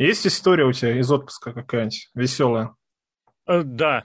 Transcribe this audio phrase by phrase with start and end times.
[0.00, 2.74] Есть история у тебя из отпуска какая-нибудь веселая?
[3.46, 4.04] Э, да.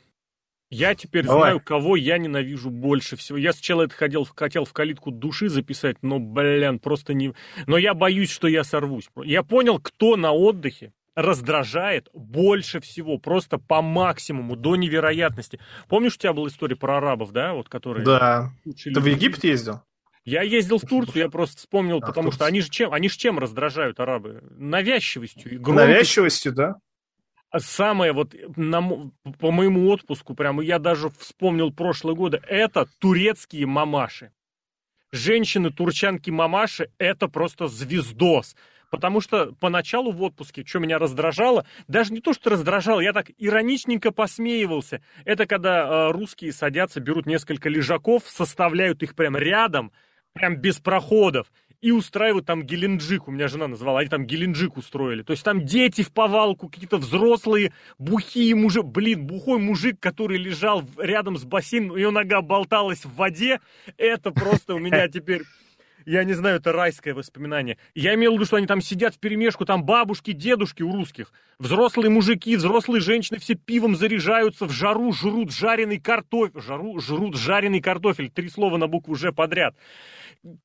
[0.70, 1.40] Я теперь Давай.
[1.40, 3.38] знаю, кого я ненавижу больше всего.
[3.38, 7.34] Я сначала это хотел, хотел в калитку души записать, но, блин, просто не...
[7.66, 9.10] Но я боюсь, что я сорвусь.
[9.24, 15.62] Я понял, кто на отдыхе раздражает больше всего, просто по максимуму, до невероятности.
[15.88, 18.04] Помнишь, у тебя была история про арабов, да, вот, которые...
[18.04, 18.52] Да.
[18.66, 19.80] Ты в Египет ездил?
[20.26, 23.18] Я ездил в Турцию, я просто вспомнил, а, потому что они же чем, они же
[23.18, 24.44] чем раздражают арабы?
[24.58, 25.54] Навязчивостью.
[25.54, 25.94] И громкостью.
[25.94, 26.76] Навязчивостью, да?
[27.52, 33.68] А самое вот на, по моему отпуску, прямо я даже вспомнил прошлые годы, это турецкие
[33.68, 34.32] мамаши.
[35.12, 38.56] Женщины-турчанки-мамаши– это просто звездос.
[38.90, 43.28] Потому что поначалу в отпуске, что меня раздражало, даже не то, что раздражало, я так
[43.38, 45.02] ироничненько посмеивался.
[45.24, 49.92] Это когда э, русские садятся, берут несколько лежаков, составляют их прям рядом–
[50.36, 51.48] прям без проходов,
[51.82, 55.24] и устраивают там Геленджик, у меня жена назвала, они там Геленджик устроили.
[55.24, 60.84] То есть там дети в повалку, какие-то взрослые, бухие мужик, блин, бухой мужик, который лежал
[60.98, 63.60] рядом с бассейном, ее нога болталась в воде,
[63.98, 65.44] это просто у меня теперь
[66.06, 67.78] я не знаю, это райское воспоминание.
[67.94, 71.32] Я имел в виду, что они там сидят в перемешку, там бабушки, дедушки у русских,
[71.60, 77.82] взрослые мужики, взрослые женщины все пивом заряжаются, в жару жрут жареный картофель, жару жрут жареный
[77.82, 79.76] картофель, три слова на букву «Ж» подряд.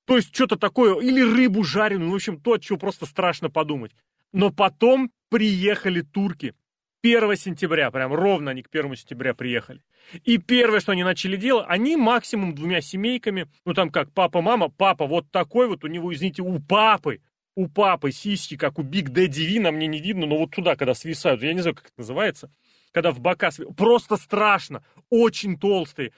[0.05, 3.93] То есть что-то такое, или рыбу жареную, в общем, то, от чего просто страшно подумать.
[4.33, 6.55] Но потом приехали турки,
[7.03, 9.83] 1 сентября, прям ровно они к 1 сентября приехали.
[10.25, 14.69] И первое, что они начали делать, они максимум двумя семейками, ну там как папа, мама,
[14.69, 17.21] папа вот такой вот, у него, извините, у папы,
[17.55, 20.77] у папы сиськи, как у Биг Дэдди Ви, на мне не видно, но вот туда,
[20.77, 22.51] когда свисают, я не знаю, как это называется,
[22.93, 26.13] когда в бока свисают, просто страшно, очень толстые.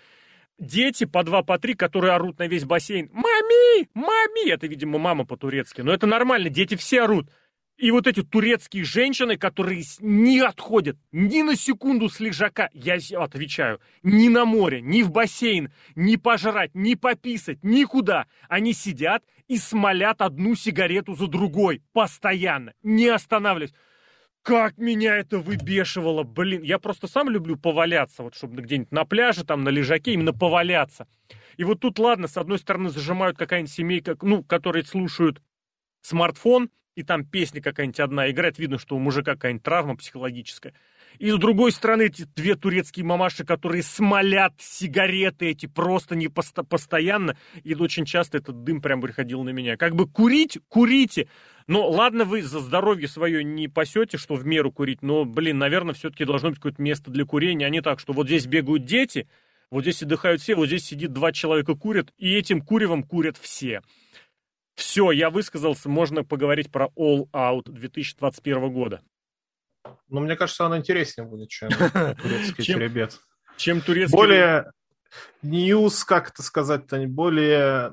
[0.59, 3.11] Дети по два, по три, которые орут на весь бассейн.
[3.13, 3.89] «Мами!
[3.95, 5.81] Мами!» Это, видимо, мама по-турецки.
[5.81, 7.29] Но это нормально, дети все орут.
[7.79, 13.81] И вот эти турецкие женщины, которые не отходят ни на секунду с лежака, я отвечаю,
[14.03, 18.27] ни на море, ни в бассейн, ни пожрать, ни пописать, никуда.
[18.49, 23.75] Они сидят и смолят одну сигарету за другой, постоянно, не останавливаясь.
[24.43, 26.63] Как меня это выбешивало, блин.
[26.63, 31.07] Я просто сам люблю поваляться, вот чтобы где-нибудь на пляже, там на лежаке, именно поваляться.
[31.57, 35.41] И вот тут, ладно, с одной стороны зажимают какая-нибудь семейка, ну, которые слушают
[36.01, 40.75] смартфон, и там песня какая-нибудь одна играет, видно, что у мужика какая-нибудь травма психологическая.
[41.19, 46.67] И с другой стороны эти две турецкие мамаши, которые смолят сигареты эти просто не пост-
[46.69, 49.77] постоянно, и очень часто этот дым прям приходил на меня.
[49.77, 51.29] Как бы курить, курите,
[51.67, 55.95] но ладно, вы за здоровье свое не пасете, что в меру курить, но, блин, наверное,
[55.95, 59.29] все-таки должно быть какое-то место для курения, а не так, что вот здесь бегают дети,
[59.71, 63.83] вот здесь отдыхают все, вот здесь сидит два человека курят, и этим куревом курят все.
[64.75, 69.03] Все, я высказался, можно поговорить про All Out 2021 года.
[70.09, 71.69] Ну, мне кажется, оно интереснее будет, чем
[72.23, 73.21] турецкий чем, теребет.
[73.57, 74.17] Чем турецкий...
[74.17, 74.73] Более
[75.43, 77.93] ньюс, как это сказать-то, более...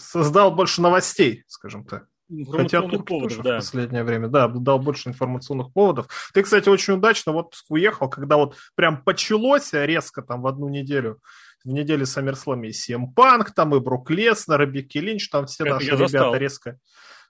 [0.00, 2.06] Создал больше новостей, скажем так.
[2.50, 3.54] Хотя тут поводов, да.
[3.54, 6.08] в последнее время, да, дал больше информационных поводов.
[6.34, 10.68] Ты, кстати, очень удачно в отпуск уехал, когда вот прям почалось резко там в одну
[10.68, 11.20] неделю
[11.64, 15.64] в неделе SummerSlam и CM Punk, там и Брук Леснер, и Бекки Линч, там все
[15.64, 16.34] это наши ребята застал.
[16.34, 16.78] резко...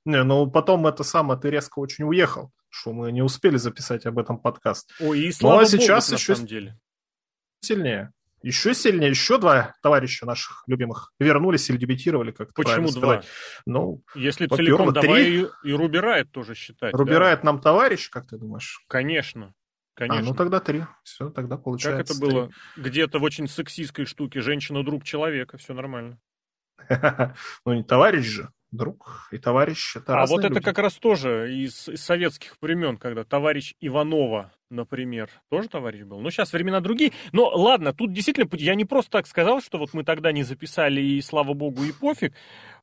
[0.05, 4.19] Не, ну потом это самое, ты резко очень уехал, что мы не успели записать об
[4.19, 4.91] этом подкаст.
[5.01, 6.79] Ой, и слава ну, а сейчас Богу, еще на самом деле.
[7.61, 8.13] сильнее.
[8.43, 13.23] Еще сильнее, еще два товарища наших любимых вернулись или дебютировали, как Почему два?
[13.67, 15.43] Ну, Если целиком, давай три...
[15.43, 16.95] и, и Рубирает тоже считать.
[16.95, 17.47] Рубирает да?
[17.47, 18.85] нам товарищ, как ты думаешь?
[18.87, 19.53] Конечно.
[19.97, 20.21] Конечно.
[20.21, 20.85] А, ну тогда три.
[21.03, 22.05] Все, тогда получается.
[22.05, 22.51] Как это было?
[22.77, 24.43] Где-то в очень сексистской штуке.
[24.43, 26.21] Женщина друг человека, все нормально.
[27.65, 29.97] Ну, не товарищ же, друг и товарищ.
[29.97, 35.31] Это а вот это как раз тоже из, из советских времен, когда товарищ Иванова, например,
[35.49, 36.21] тоже товарищ был.
[36.21, 37.13] Ну, сейчас времена другие.
[37.33, 41.01] Но ладно, тут действительно, я не просто так сказал, что вот мы тогда не записали,
[41.01, 42.35] и слава богу, и пофиг.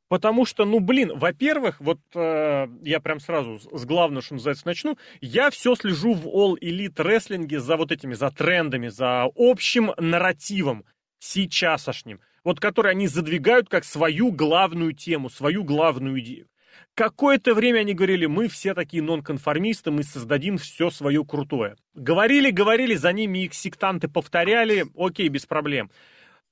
[0.08, 4.98] Потому что, ну, блин, во-первых, вот э, я прям сразу с главного, что называется, начну.
[5.20, 10.84] Я все слежу в All Elite рестлинге за вот этими, за трендами, за общим нарративом
[11.20, 12.20] сейчасошним.
[12.44, 16.48] Вот который они задвигают как свою главную тему, свою главную идею.
[16.94, 21.76] Какое-то время они говорили, мы все такие нонконформисты, мы создадим все свое крутое.
[21.94, 25.90] Говорили, говорили, за ними их сектанты повторяли, окей, без проблем.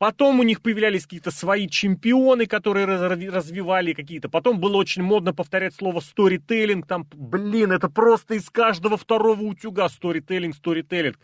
[0.02, 4.28] Потом у них появлялись какие-то свои чемпионы, которые развивали какие-то.
[4.28, 6.88] Потом было очень модно повторять слово сторителлинг.
[6.88, 11.20] Там, блин, это просто из каждого второго утюга сторителлинг, сторителлинг.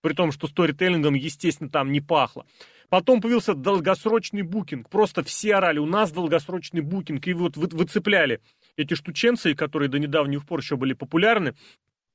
[0.00, 2.46] При том, что сторителлингом, естественно, там не пахло.
[2.88, 4.88] Потом появился долгосрочный букинг.
[4.88, 7.26] Просто все орали, у нас долгосрочный букинг.
[7.26, 8.40] И вот выцепляли
[8.78, 11.54] эти штученцы, которые до недавних пор еще были популярны,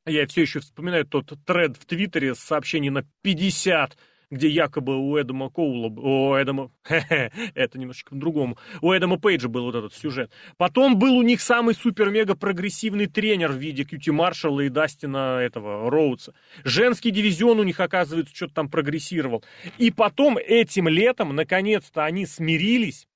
[0.08, 3.96] Я все еще вспоминаю тот тред в Твиттере с сообщений на 50
[4.30, 9.76] где якобы у Эдама Коула, у Эдама, это немножечко по-другому, у Эдама Пейджа был вот
[9.76, 10.32] этот сюжет.
[10.58, 15.90] Потом был у них самый супер-мега прогрессивный тренер в виде Кьюти Маршалла и Дастина этого,
[15.90, 16.34] Роудса.
[16.64, 19.44] Женский дивизион у них, оказывается, что-то там прогрессировал.
[19.78, 23.08] И потом этим летом, наконец-то, они смирились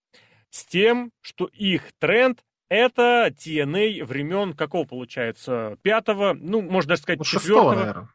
[0.49, 5.77] с тем, что их тренд это TNA времен какого получается?
[5.81, 8.09] Пятого, ну, можно даже сказать, ну, четвертого.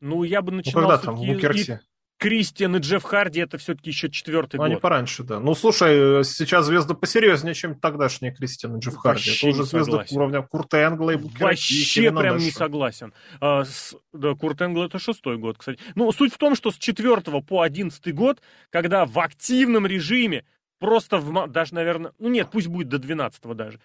[0.00, 0.82] Ну, я бы начинал...
[0.82, 1.82] Ну, когда там, в Букерсе?
[2.18, 4.70] Кристиан и Джефф Харди это все-таки еще четвертый ну, год.
[4.70, 5.38] Они пораньше, да.
[5.38, 9.30] Ну, слушай, сейчас звезды посерьезнее, чем тогдашние Кристиан и Джефф Харди.
[9.30, 10.16] Вообще это уже звезды согласен.
[10.16, 13.12] уровня Курта Энгла и Букера Вообще прям не согласен.
[13.40, 15.78] А, с, да, Курт Энгл это шестой год, кстати.
[15.94, 18.40] Ну, суть в том, что с четвертого по одиннадцатый год,
[18.70, 20.44] когда в активном режиме
[20.78, 23.80] просто в, даже, наверное, ну нет, пусть будет до 12 даже,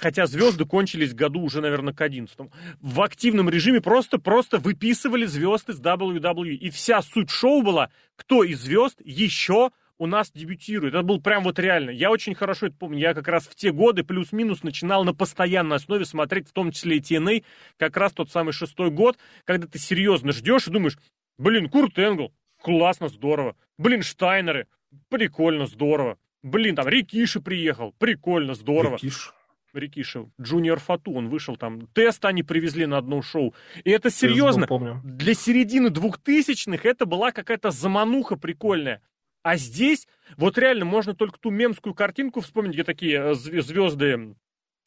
[0.00, 2.36] хотя звезды кончились году уже, наверное, к 11
[2.80, 6.54] в активном режиме просто-просто выписывали звезды с WWE.
[6.54, 10.94] И вся суть шоу была, кто из звезд еще у нас дебютирует.
[10.94, 11.90] Это был прям вот реально.
[11.90, 13.00] Я очень хорошо это помню.
[13.00, 16.98] Я как раз в те годы плюс-минус начинал на постоянной основе смотреть, в том числе
[16.98, 17.44] и TNA,
[17.76, 20.98] как раз тот самый шестой год, когда ты серьезно ждешь и думаешь,
[21.36, 23.56] блин, Курт Энгл, классно, здорово.
[23.76, 24.68] Блин, Штайнеры,
[25.08, 26.18] прикольно, здорово.
[26.42, 28.94] Блин, там Рикиши приехал, прикольно, здорово.
[28.94, 29.34] Рикиш.
[29.78, 33.54] Рикиши, Джуниор Фату, он вышел там, тест они привезли на одно шоу.
[33.84, 35.00] И это серьезно, помню.
[35.04, 39.02] для середины двухтысячных это была какая-то замануха прикольная.
[39.42, 44.34] А здесь, вот реально, можно только ту мемскую картинку вспомнить, где такие э, звезды,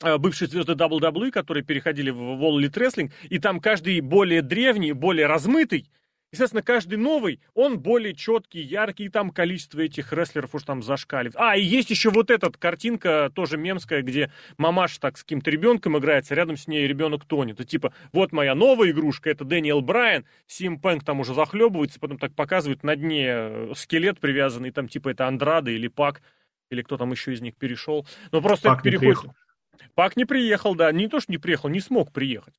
[0.03, 4.91] э, бывшие звезды WWE, которые переходили в Wall Elite Wrestling, и там каждый более древний,
[4.91, 5.89] более размытый,
[6.31, 11.35] Естественно, каждый новый, он более четкий, яркий, и там количество этих рестлеров уж там зашкаливает.
[11.37, 15.97] А, и есть еще вот эта картинка, тоже мемская, где мамаша так с каким-то ребенком
[15.97, 17.59] играется, рядом с ней ребенок тонет.
[17.59, 22.17] И типа, вот моя новая игрушка, это Дэниел Брайан, Сим Пэнк там уже захлебывается, потом
[22.17, 26.21] так показывают на дне э, скелет привязанный, там типа это Андрада или Пак,
[26.69, 28.07] или кто там еще из них перешел.
[28.31, 29.31] Но просто Пак это переходит...
[29.95, 32.53] Пак не приехал, да, не то, что не приехал, не смог приехать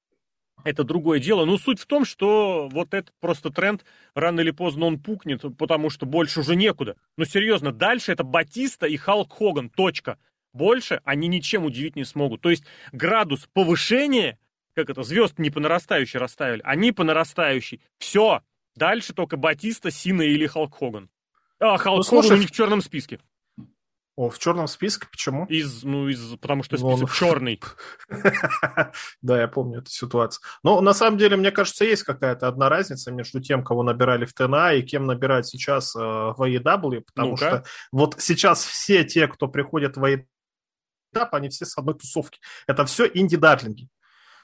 [0.65, 1.45] это другое дело.
[1.45, 3.85] Но суть в том, что вот этот просто тренд
[4.15, 6.97] рано или поздно он пукнет, потому что больше уже некуда.
[7.17, 9.71] Но серьезно, дальше это Батиста и Халк Хоган.
[9.71, 10.19] Точка.
[10.53, 12.41] Больше они ничем удивить не смогут.
[12.43, 14.39] То есть градус повышения,
[14.75, 17.81] как это, звезд не по нарастающей расставили, они по нарастающей.
[17.99, 18.43] Все.
[18.75, 21.11] Дальше только Батиста, Сина или Халк Хоган.
[21.59, 23.19] А, Халк ну, Хоган слушай, у них в черном списке.
[24.15, 25.07] О, в черном списке?
[25.11, 25.47] Почему?
[25.47, 27.09] Из, ну, из, потому что список Он...
[27.09, 27.61] черный.
[29.23, 30.43] да, я помню эту ситуацию.
[30.63, 34.35] Но на самом деле, мне кажется, есть какая-то одна разница между тем, кого набирали в
[34.35, 39.49] ТНА и кем набирают сейчас э, в AEW, потому что вот сейчас все те, кто
[39.49, 40.27] приходят в AEW,
[41.33, 42.39] они все с одной тусовки.
[42.67, 43.89] Это все инди-датлинги.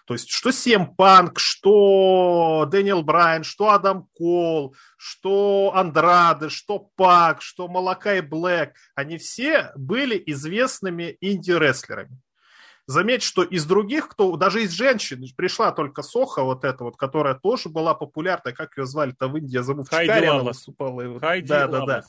[0.08, 7.43] То есть что Сем Панк, что Дэниел Брайан, что Адам Кол, что Андраде, что Пак,
[7.43, 12.19] что Малакай Блэк, они все были известными инди-рестлерами.
[12.87, 17.34] Заметь, что из других, кто, даже из женщин, пришла только Соха, вот эта вот, которая
[17.34, 21.20] тоже была популярна, как ее звали-то в Индии, я забыл, в Хайди она выступала.
[21.20, 22.05] Хайди да, да, да.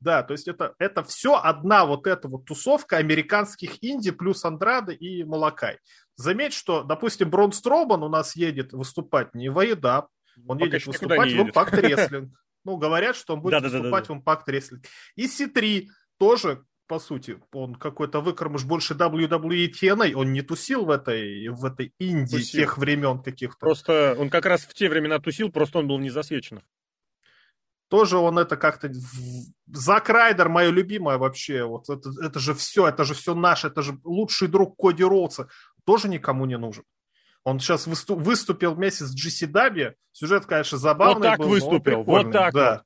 [0.00, 4.94] Да, то есть это, это все одна вот эта вот тусовка американских инди плюс Андрады
[4.94, 5.78] и Малакай.
[6.16, 10.06] Заметь, что, допустим, Брон Строубан у нас едет выступать не в AEW,
[10.46, 12.30] он Пока едет выступать в Impact Wrestling.
[12.64, 14.84] Ну, говорят, что он будет да, выступать да, да, в Impact Wrestling.
[15.16, 15.86] И C3
[16.18, 21.64] тоже, по сути, он какой-то выкормыш больше WWE TNA, он не тусил в этой, в
[21.64, 22.60] этой Индии тусил.
[22.60, 23.58] тех времен каких-то.
[23.58, 26.62] Просто он как раз в те времена тусил, просто он был не засвечен.
[27.88, 28.90] Тоже он это как-то...
[29.66, 33.82] Зак Райдер, мое любимое вообще, вот это, это же все, это же все наше, это
[33.82, 35.48] же лучший друг Коди Роудса
[35.84, 36.84] тоже никому не нужен.
[37.44, 39.94] Он сейчас выступ, выступил вместе с GCW.
[40.12, 42.72] Сюжет, конечно, забавный Вот так был, выступил, вот так да.
[42.72, 42.82] вот.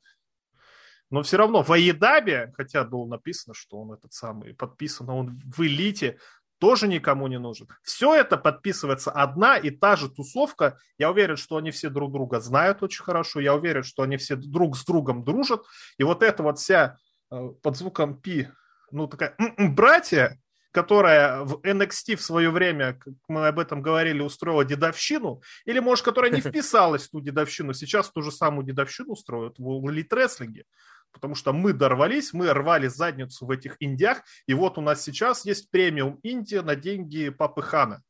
[1.10, 5.62] Но все равно в Аедабе, хотя было написано, что он этот самый подписан, он в
[5.62, 6.18] элите,
[6.58, 7.68] тоже никому не нужен.
[7.82, 10.78] Все это подписывается одна и та же тусовка.
[10.98, 13.40] Я уверен, что они все друг друга знают очень хорошо.
[13.40, 15.62] Я уверен, что они все друг с другом дружат.
[15.98, 16.98] И вот эта вот вся
[17.30, 18.48] э, под звуком пи,
[18.90, 20.38] ну такая братья,
[20.72, 26.04] которая в NXT в свое время, как мы об этом говорили, устроила дедовщину, или, может,
[26.04, 30.64] которая не вписалась в ту дедовщину, сейчас ту же самую дедовщину устроят в элит-рестлинге.
[31.12, 35.44] Потому что мы дорвались, мы рвали задницу в этих индиях, и вот у нас сейчас
[35.44, 38.02] есть премиум Индия на деньги Папы Хана.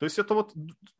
[0.00, 0.52] То есть это вот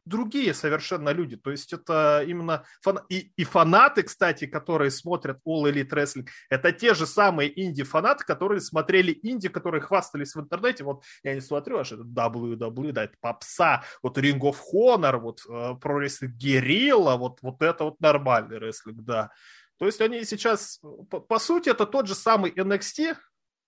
[0.04, 1.37] другие совершенно люди.
[1.38, 3.00] То есть это именно фан...
[3.09, 8.61] и, и фанаты, кстати, которые смотрят All Elite Wrestling, это те же самые инди-фанаты, которые
[8.61, 10.85] смотрели инди, которые хвастались в интернете.
[10.85, 15.40] Вот я не смотрю, аж это WWE, да, это попса, вот Ring of Honor, вот
[15.49, 19.30] э, про рестлинг Guerrilla, вот, вот это вот нормальный рестлинг, да.
[19.78, 20.78] То есть они сейчас,
[21.09, 23.16] по, по сути, это тот же самый NXT,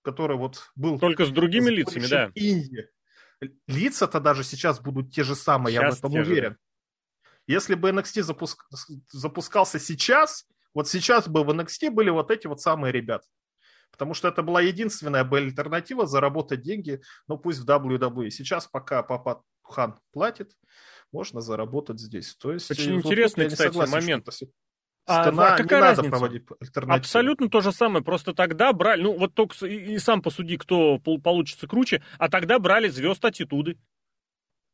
[0.03, 0.99] который вот был...
[0.99, 2.31] Только с другими лицами, да.
[2.35, 2.87] Инди
[3.67, 6.51] лица-то даже сейчас будут те же самые, сейчас я в этом уверен.
[6.51, 6.57] Же.
[7.47, 8.65] Если бы NXT запуск...
[9.11, 13.27] запускался сейчас, вот сейчас бы в NXT были вот эти вот самые ребята.
[13.91, 18.29] Потому что это была единственная бы альтернатива заработать деньги, ну пусть в WWE.
[18.31, 20.51] Сейчас пока Папа Хан платит,
[21.11, 22.35] можно заработать здесь.
[22.35, 24.27] То есть, Очень вот интересный, кстати, согласен, момент.
[25.05, 26.01] А, а какая не разница?
[26.03, 26.43] надо проводить
[26.75, 30.97] Абсолютно то же самое, просто тогда брали, ну вот только и, и сам посуди, кто
[30.99, 33.77] получится круче, а тогда брали звезд аттитуды.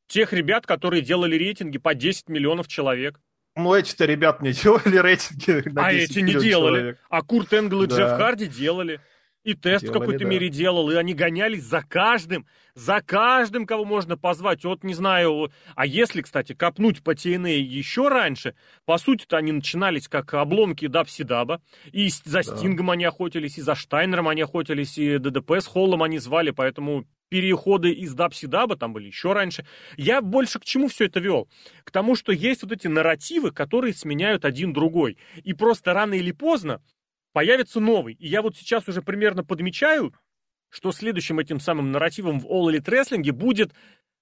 [0.08, 3.20] Тех ребят, которые делали рейтинги по 10 миллионов человек.
[3.56, 6.80] Ну, эти-то ребят не делали рейтинги на А эти не делали.
[6.80, 7.00] Человек.
[7.10, 7.96] А Курт Энгл и да.
[7.96, 9.02] Джефф Харди делали.
[9.50, 10.30] И тест Делали, в какой-то да.
[10.30, 14.64] мере делал, и они гонялись за каждым, за каждым, кого можно позвать.
[14.64, 18.54] Вот не знаю, а если, кстати, копнуть по TNA еще раньше,
[18.86, 22.94] по сути-то они начинались как обломки Дабсидаба, и за Стингом да.
[22.94, 27.92] они охотились, и за Штайнером они охотились, и ДДП с Холлом они звали, поэтому переходы
[27.92, 29.66] из Дабсидаба там были еще раньше.
[29.98, 31.50] Я больше к чему все это вел?
[31.84, 35.18] К тому, что есть вот эти нарративы, которые сменяют один другой.
[35.44, 36.82] И просто рано или поздно
[37.34, 38.14] появится новый.
[38.16, 40.14] И я вот сейчас уже примерно подмечаю,
[40.70, 43.74] что следующим этим самым нарративом в All Elite Wrestling будет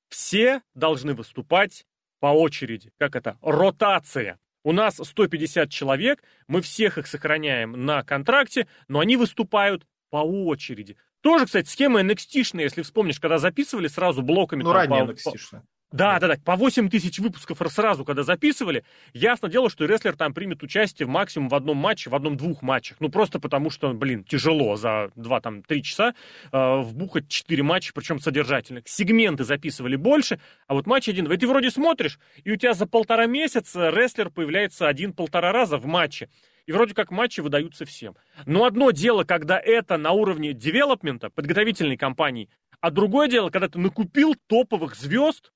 [0.10, 1.86] все должны выступать
[2.20, 2.92] по очереди.
[2.98, 3.38] Как это?
[3.42, 4.40] Ротация.
[4.64, 10.98] У нас 150 человек, мы всех их сохраняем на контракте, но они выступают по очереди.
[11.22, 14.64] Тоже, кстати, схема NXT-шная, если вспомнишь, когда записывали сразу блоками.
[14.64, 15.64] Ну, ранее NXT-шная.
[15.92, 20.34] Да, да, да, по 8 тысяч выпусков сразу, когда записывали, ясно дело, что рестлер там
[20.34, 22.98] примет участие максимум в одном матче, в одном-двух матчах.
[23.00, 26.14] Ну, просто потому что, блин, тяжело за 2-3 часа
[26.52, 28.86] э, вбухать 4 матча, причем содержательных.
[28.86, 31.32] Сегменты записывали больше, а вот матч один.
[31.32, 35.86] И ты вроде смотришь, и у тебя за полтора месяца рестлер появляется один-полтора раза в
[35.86, 36.28] матче.
[36.66, 38.18] И вроде как матчи выдаются всем.
[38.46, 42.50] Но одно дело, когда это на уровне девелопмента, подготовительной кампании,
[42.82, 45.54] а другое дело, когда ты накупил топовых звезд,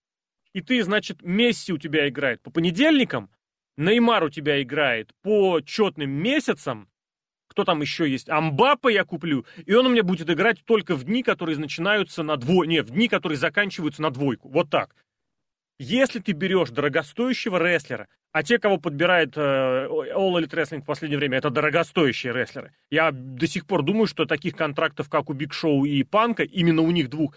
[0.53, 3.29] и ты, значит, Месси у тебя играет по понедельникам,
[3.77, 6.89] Неймар у тебя играет по четным месяцам,
[7.47, 11.03] кто там еще есть, Амбапа я куплю, и он у меня будет играть только в
[11.03, 14.95] дни, которые начинаются на двойку, не, в дни, которые заканчиваются на двойку, вот так.
[15.79, 21.17] Если ты берешь дорогостоящего рестлера, а те, кого подбирает э, All Elite Wrestling в последнее
[21.17, 22.71] время, это дорогостоящие рестлеры.
[22.89, 26.83] Я до сих пор думаю, что таких контрактов, как у Биг Шоу и Панка, именно
[26.83, 27.35] у них двух,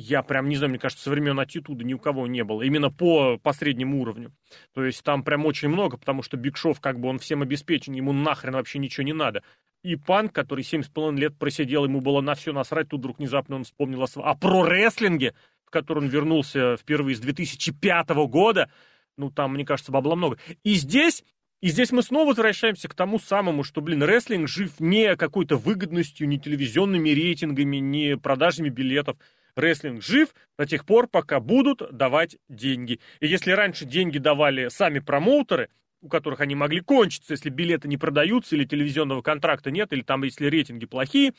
[0.00, 2.62] я прям не знаю, мне кажется, со времен аттитуды ни у кого не было.
[2.62, 4.32] Именно по, по среднему уровню.
[4.72, 7.94] То есть там прям очень много, потому что Биг Шов, как бы он всем обеспечен,
[7.94, 9.42] ему нахрен вообще ничего не надо.
[9.82, 13.64] И Панк, который 7,5 лет просидел, ему было на все насрать, тут вдруг внезапно он
[13.64, 18.70] вспомнил о, о про-рестлинге, в который он вернулся впервые с 2005 года.
[19.16, 20.38] Ну, там, мне кажется, бабла много.
[20.62, 21.24] И здесь
[21.60, 26.28] и здесь мы снова возвращаемся к тому самому, что, блин, рестлинг жив не какой-то выгодностью,
[26.28, 29.16] не телевизионными рейтингами, не продажами билетов
[29.56, 33.00] рестлинг жив до тех пор, пока будут давать деньги.
[33.20, 35.68] И если раньше деньги давали сами промоутеры,
[36.00, 40.22] у которых они могли кончиться, если билеты не продаются, или телевизионного контракта нет, или там
[40.22, 41.34] если рейтинги плохие,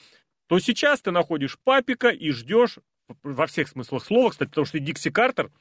[0.48, 2.80] то сейчас ты находишь папика и ждешь,
[3.24, 5.52] во всех смыслах слова, кстати, потому что Дикси Картер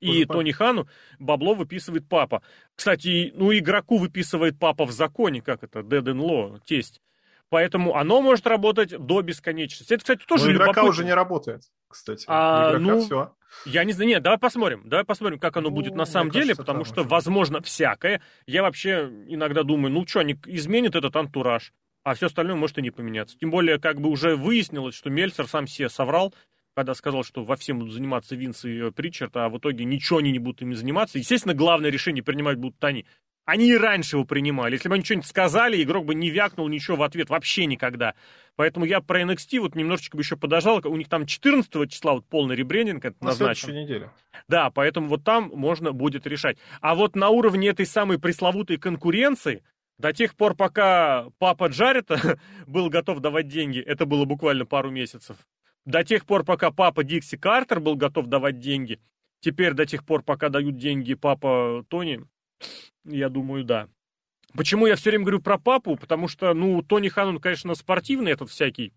[0.00, 0.88] и Уже Тони Хану
[1.18, 2.42] бабло выписывает папа.
[2.74, 7.00] Кстати, ну игроку выписывает папа в законе, как это, Dead in Law, тесть.
[7.48, 9.94] Поэтому оно может работать до бесконечности.
[9.94, 10.90] Это, кстати, тоже Но игрока любопытно.
[10.90, 12.24] уже не работает, кстати.
[12.28, 13.36] А, игрока ну, все.
[13.64, 14.82] Я не знаю, нет, давай посмотрим.
[14.84, 18.22] Давай посмотрим, как оно ну, будет на самом деле, кажется, потому что, возможно, всякое.
[18.46, 22.82] Я вообще иногда думаю, ну что, они изменят этот антураж, а все остальное может и
[22.82, 23.36] не поменяться.
[23.38, 26.34] Тем более, как бы уже выяснилось, что Мельцер сам себе соврал,
[26.74, 30.30] когда сказал, что во всем будут заниматься Винс и Причард, а в итоге ничего они
[30.30, 31.18] не будут ими заниматься.
[31.18, 33.06] Естественно, главное решение принимать будут они.
[33.46, 34.74] Они и раньше его принимали.
[34.74, 38.14] Если бы они что-нибудь сказали, игрок бы не вякнул ничего в ответ вообще никогда.
[38.56, 40.80] Поэтому я про NXT вот немножечко бы еще подожал.
[40.84, 43.66] У них там 14 числа вот полный ребрендинг это на назначен.
[43.66, 44.10] следующей неделе.
[44.48, 46.58] Да, поэтому вот там можно будет решать.
[46.80, 49.62] А вот на уровне этой самой пресловутой конкуренции,
[49.96, 55.36] до тех пор, пока папа Джарета был готов давать деньги, это было буквально пару месяцев.
[55.84, 58.98] До тех пор, пока папа Дикси Картер был готов давать деньги,
[59.38, 62.26] теперь до тех пор, пока дают деньги папа Тони,
[63.04, 63.88] я думаю, да.
[64.54, 65.96] Почему я все время говорю про папу?
[65.96, 68.92] Потому что, ну, Тони Хан, он, конечно, спортивный этот всякий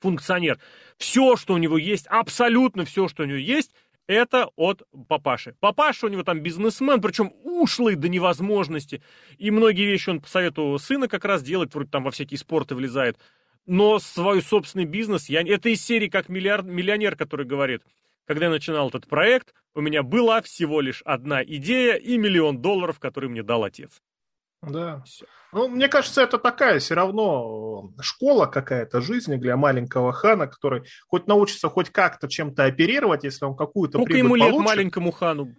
[0.00, 0.58] функционер.
[0.98, 3.72] Все, что у него есть, абсолютно все, что у него есть,
[4.06, 5.56] Это от папаши.
[5.60, 9.02] Папаша у него там бизнесмен, причем ушлый до невозможности.
[9.38, 12.74] И многие вещи он по совету сына как раз делает, вроде там во всякие спорты
[12.74, 13.18] влезает.
[13.66, 15.40] Но свой собственный бизнес, я...
[15.40, 16.66] это из серии как миллиард...
[16.66, 17.82] миллионер, который говорит,
[18.26, 22.98] когда я начинал этот проект, у меня была всего лишь одна идея и миллион долларов,
[22.98, 24.00] который мне дал отец.
[24.62, 25.02] Да.
[25.04, 25.26] Все.
[25.52, 30.84] Ну, мне кажется, это такая все равно э, школа какая-то жизни для маленького хана, который
[31.06, 34.66] хоть научится хоть как-то чем-то оперировать, если он какую-то Сколько ему лет получит.
[34.66, 35.54] маленькому хану?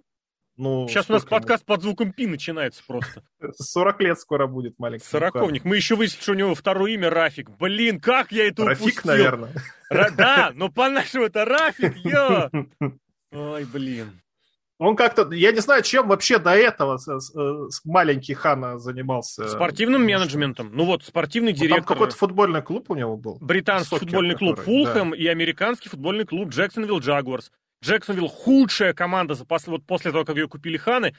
[0.57, 1.75] Ну, Сейчас у нас подкаст ему?
[1.75, 3.24] под звуком пи начинается просто.
[3.57, 5.05] 40 лет скоро будет маленький.
[5.05, 5.65] Сороковник.
[5.65, 7.50] Мы еще выяснили, что у него второе имя Рафик.
[7.50, 9.12] Блин, как я это Рафик, упустил.
[9.12, 9.51] наверное.
[10.17, 12.50] Да, но по-нашему это Рафик, ё.
[13.31, 14.21] Ой, блин.
[14.77, 19.47] Он как-то, я не знаю, чем вообще до этого с, с, маленький Хана занимался.
[19.47, 20.71] Спортивным менеджментом.
[20.74, 21.85] Ну вот, спортивный ну, директор.
[21.85, 23.38] Там какой-то футбольный клуб у него был.
[23.39, 25.17] Британский Сокер, футбольный клуб который, Фулхэм да.
[25.17, 27.51] и американский футбольный клуб Джексонвилл Джагуарс.
[27.86, 31.15] Джексонвилл худшая команда за после, вот после того, как ее купили Ханы.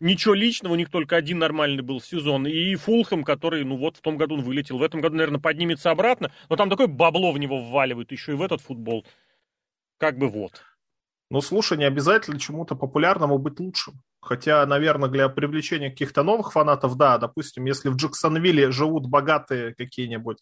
[0.00, 2.46] Ничего личного, у них только один нормальный был сезон.
[2.46, 4.78] И Фулхэм, который, ну вот, в том году он вылетел.
[4.78, 6.32] В этом году, наверное, поднимется обратно.
[6.48, 9.06] Но там такое бабло в него вваливают еще и в этот футбол.
[9.98, 10.62] Как бы вот.
[11.30, 13.94] Ну, слушай, не обязательно чему-то популярному быть лучшим.
[14.20, 20.38] Хотя, наверное, для привлечения каких-то новых фанатов, да, допустим, если в Джексонвилле живут богатые какие-нибудь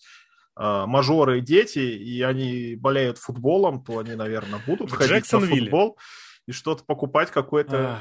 [0.59, 5.99] мажоры и дети, и они болеют футболом, то они, наверное, будут в ходить на футбол
[6.47, 8.01] и что-то покупать какое-то...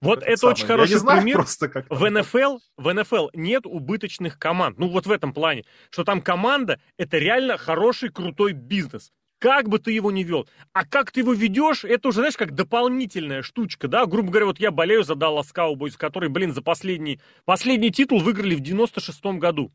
[0.00, 0.54] Вот это самое.
[0.54, 1.36] очень хороший знаю пример.
[1.36, 4.78] Просто как в НФЛ, в НФЛ нет убыточных команд.
[4.78, 9.10] Ну вот в этом плане, что там команда это реально хороший крутой бизнес.
[9.40, 10.48] Как бы ты его не вел.
[10.72, 14.04] А как ты его ведешь, это уже, знаешь, как дополнительная штучка, да?
[14.06, 18.54] Грубо говоря, вот я болею за Dallas Cowboys, которые, блин, за последний, последний титул выиграли
[18.54, 19.72] в 96-м году.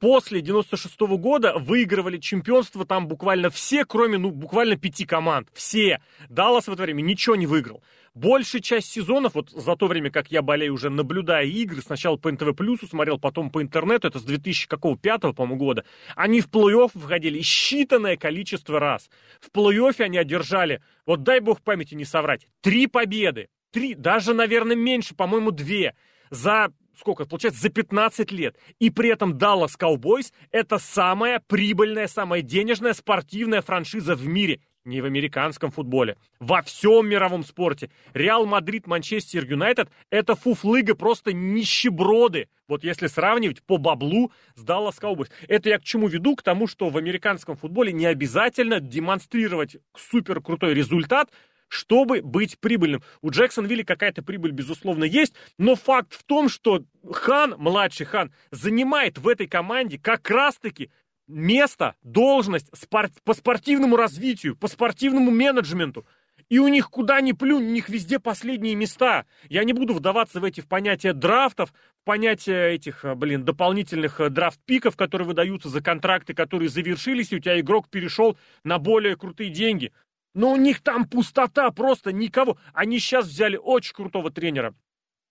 [0.00, 5.48] После 96 -го года выигрывали чемпионство там буквально все, кроме, ну, буквально пяти команд.
[5.52, 6.00] Все.
[6.28, 7.82] Даллас в это время ничего не выиграл
[8.14, 12.30] большая часть сезонов, вот за то время, как я болею уже наблюдая игры, сначала по
[12.30, 15.84] НТВ Плюсу смотрел, потом по интернету, это с 2005, по-моему, года,
[16.16, 19.10] они в плей-офф входили считанное количество раз.
[19.40, 23.48] В плей-оффе они одержали, вот дай бог памяти не соврать, три победы.
[23.72, 25.94] Три, даже, наверное, меньше, по-моему, две.
[26.30, 28.56] За сколько, получается, за 15 лет.
[28.78, 35.00] И при этом Dallas Cowboys это самая прибыльная, самая денежная спортивная франшиза в мире не
[35.00, 37.90] в американском футболе, во всем мировом спорте.
[38.14, 42.48] Реал Мадрид, Манчестер Юнайтед– это фуфлыга просто нищеброды.
[42.66, 45.28] Вот если сравнивать по баблу с Dallas Cowboys.
[45.48, 46.36] Это я к чему веду?
[46.36, 51.30] К тому, что в американском футболе не обязательно демонстрировать супер крутой результат,
[51.70, 53.02] чтобы быть прибыльным.
[53.22, 59.18] У Джексонвилля какая-то прибыль, безусловно, есть, но факт в том, что Хан, младший Хан, занимает
[59.18, 60.90] в этой команде как раз-таки
[61.28, 66.04] место, должность спорт, по спортивному развитию, по спортивному менеджменту.
[66.48, 69.24] И у них куда ни плюнь, у них везде последние места.
[69.48, 74.18] Я не буду вдаваться в эти в понятия драфтов, в понятия этих, э, блин, дополнительных
[74.18, 79.16] э, драфт-пиков, которые выдаются за контракты, которые завершились, и у тебя игрок перешел на более
[79.16, 79.92] крутые деньги.
[80.34, 82.56] Но у них там пустота, просто никого.
[82.72, 84.74] Они сейчас взяли очень крутого тренера.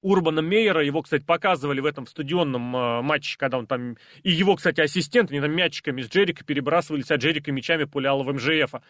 [0.02, 4.56] Урбана Мейера, его, кстати, показывали в этом стадионном э, матче, когда он там, и его,
[4.56, 8.82] кстати, ассистент, они там мячиками с Джерика перебрасывались, а Джерика мячами пулял в МЖФа.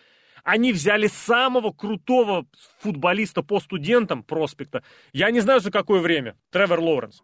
[0.44, 2.46] Они взяли самого крутого
[2.80, 4.84] футболиста по студентам проспекта.
[5.12, 6.38] Я не знаю, за какое время.
[6.52, 7.24] Тревор Лоуренс.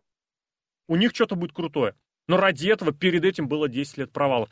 [0.87, 1.95] У них что-то будет крутое.
[2.27, 4.49] Но ради этого перед этим было 10 лет провала.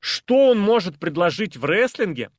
[0.00, 2.30] Что он может предложить в рестлинге,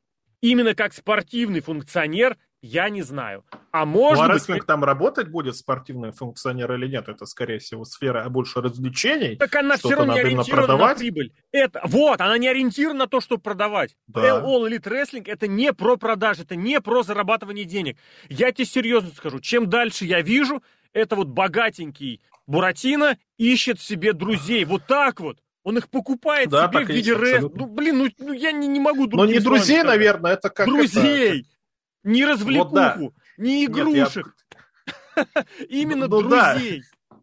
[0.49, 3.43] именно как спортивный функционер, я не знаю.
[3.71, 7.07] А может ну, а рестлинг там работать будет, спортивный функционер или нет?
[7.07, 9.35] Это, скорее всего, сфера больше развлечений.
[9.35, 10.97] Так она все равно не ориентирована продавать.
[10.97, 11.33] на прибыль.
[11.51, 13.95] Это, вот, она не ориентирована на то, чтобы продавать.
[14.07, 14.41] Да.
[14.41, 17.97] All Elite Wrestling это не про продажи, это не про зарабатывание денег.
[18.29, 24.65] Я тебе серьезно скажу, чем дальше я вижу, это вот богатенький Буратино ищет себе друзей.
[24.65, 25.39] Вот так вот.
[25.67, 27.51] Он их покупает да, себе в виде рестлинга.
[27.53, 31.41] Ну, блин, ну, ну я не, не могу Но не друзей, наверное, это как Друзей!
[31.41, 31.49] Это...
[32.03, 32.97] Не развлекуху, вот да.
[33.35, 34.33] не игрушек.
[35.17, 35.45] Нет, я...
[35.67, 36.83] Именно ну, друзей.
[37.09, 37.19] Да.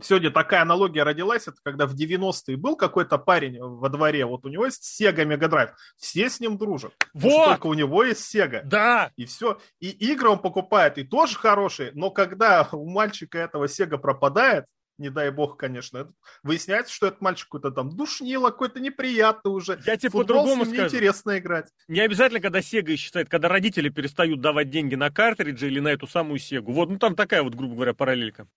[0.00, 4.48] Сегодня такая аналогия родилась, это когда в 90-е был какой-то парень во дворе, вот у
[4.48, 6.92] него есть Sega Mega Drive, все с ним дружат.
[7.14, 7.46] Вот!
[7.46, 8.60] Только у него есть Sega.
[8.62, 9.10] Да!
[9.16, 9.58] И все.
[9.80, 14.66] И игры он покупает, и тоже хорошие, но когда у мальчика этого Sega пропадает,
[14.98, 16.12] не дай бог, конечно.
[16.42, 19.78] Выясняется, что этот мальчик какой-то там душнило, какой-то неприятный уже.
[19.86, 20.82] Я тебе по-другому скажу.
[20.82, 21.66] неинтересно играть.
[21.88, 26.06] Не обязательно, когда Сега исчезает, когда родители перестают давать деньги на картриджи или на эту
[26.06, 26.72] самую Сегу.
[26.72, 28.48] Вот, ну там такая вот, грубо говоря, параллелька.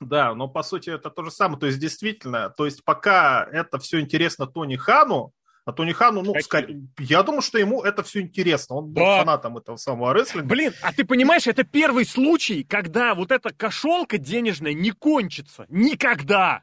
[0.00, 1.58] Да, но по сути это то же самое.
[1.58, 5.32] То есть действительно, то есть пока это все интересно Тони Хану,
[5.64, 8.76] А Тони Хану, ну, скорее, я думаю, что ему это все интересно.
[8.76, 9.18] Он был да.
[9.18, 10.48] фанатом этого самого рестлинга.
[10.48, 15.66] Блин, а ты понимаешь, это первый случай, когда вот эта кошелка денежная не кончится.
[15.68, 16.62] Никогда!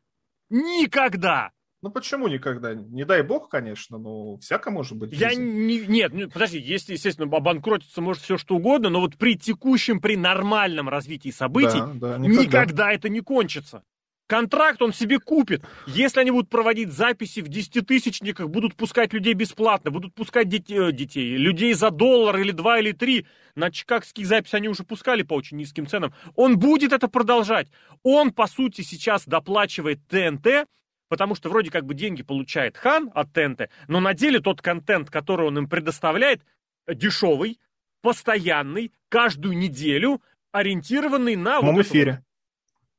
[0.50, 1.52] Никогда!
[1.82, 2.74] Ну почему никогда?
[2.74, 5.14] Не дай бог, конечно, но всяко может быть.
[5.14, 9.38] Я не, нет, ну, подожди, если, естественно, обанкротиться может все что угодно, но вот при
[9.38, 12.44] текущем, при нормальном развитии событий да, да, никогда.
[12.44, 13.84] никогда это не кончится.
[14.30, 15.64] Контракт он себе купит.
[15.88, 20.92] Если они будут проводить записи в десятитысячниках, будут пускать людей бесплатно, будут пускать детей, э,
[20.92, 23.26] детей, людей за доллар или два или три.
[23.56, 26.14] На чикагские записи они уже пускали по очень низким ценам.
[26.36, 27.70] Он будет это продолжать.
[28.04, 30.68] Он, по сути, сейчас доплачивает ТНТ,
[31.08, 35.10] потому что вроде как бы деньги получает Хан от ТНТ, но на деле тот контент,
[35.10, 36.44] который он им предоставляет,
[36.88, 37.60] дешевый,
[38.04, 41.62] постоянный, каждую неделю, ориентированный на...
[41.62, 42.24] В вот эфире.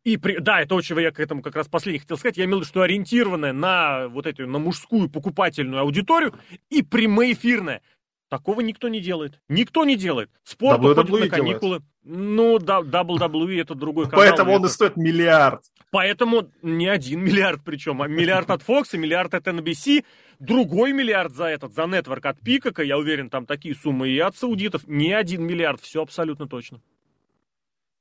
[0.05, 2.59] И при, да, это очень, я к этому как раз последний хотел сказать, я имел
[2.59, 6.35] в виду, что ориентированная на вот эту, на мужскую покупательную аудиторию
[6.71, 7.83] и прямоэфирная.
[8.31, 9.41] Такого никто не делает.
[9.49, 10.31] Никто не делает.
[10.45, 11.61] Спорт WWE уходит на каникулы.
[11.61, 11.85] Делает.
[12.03, 14.25] Ну, да, WWE это другой канал.
[14.25, 15.63] Поэтому он и стоит миллиард.
[15.91, 20.05] Поэтому не один миллиард причем, а миллиард от Fox, миллиард от NBC,
[20.39, 24.37] другой миллиард за этот, за нетворк от Пикака, я уверен, там такие суммы и от
[24.37, 26.81] саудитов, не один миллиард, все абсолютно точно.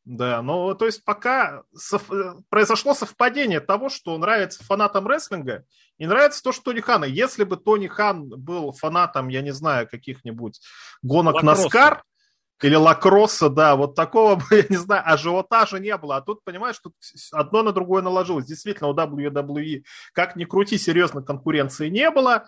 [0.06, 2.10] Да, ну то есть пока сов...
[2.50, 5.66] произошло совпадение того, что нравится фанатам рестлинга,
[5.98, 7.06] и нравится то, что Тони Хана.
[7.06, 10.62] Если бы Тони Хан был фанатом, я не знаю, каких-нибудь
[11.02, 11.64] гонок Лакросса.
[11.64, 12.04] Наскар
[12.62, 16.18] или лакросса, да, вот такого бы, я не знаю, ажиотажа не было.
[16.18, 16.94] А тут, понимаешь, тут
[17.32, 18.46] одно на другое наложилось.
[18.46, 19.84] Действительно, у WWE,
[20.14, 22.48] как ни крути, серьезной конкуренции не было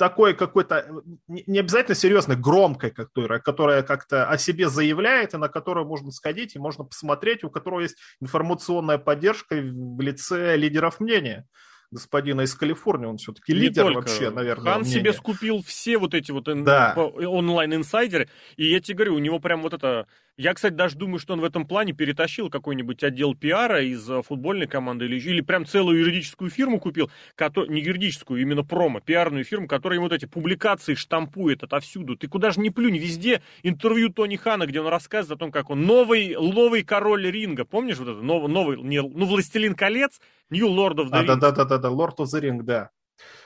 [0.00, 5.86] такой какой-то, не обязательно серьезной, громкой, которая, которая как-то о себе заявляет, и на которую
[5.86, 11.46] можно сходить, и можно посмотреть, у которого есть информационная поддержка в лице лидеров мнения
[11.90, 13.98] господина из Калифорнии, он все-таки лидер только.
[13.98, 14.72] вообще, наверное.
[14.72, 15.00] Хан мнения.
[15.00, 16.94] себе скупил все вот эти вот да.
[16.96, 20.06] онлайн-инсайдеры, и я тебе говорю, у него прям вот это...
[20.36, 24.22] Я, кстати, даже думаю, что он в этом плане перетащил какой-нибудь отдел пиара из э,
[24.22, 29.44] футбольной команды или, или прям целую юридическую фирму купил, который, не юридическую, именно промо, пиарную
[29.44, 32.16] фирму, которая ему вот эти публикации штампует отовсюду.
[32.16, 35.68] Ты куда же не плюнь, везде интервью Тони Хана, где он рассказывает о том, как
[35.70, 40.66] он новый, новый король ринга, помнишь вот это, новый, новый не, ну, Властелин колец, New
[40.68, 41.40] Lord of the а, Rings.
[41.40, 42.90] Да-да-да, Lord of the Ring, да.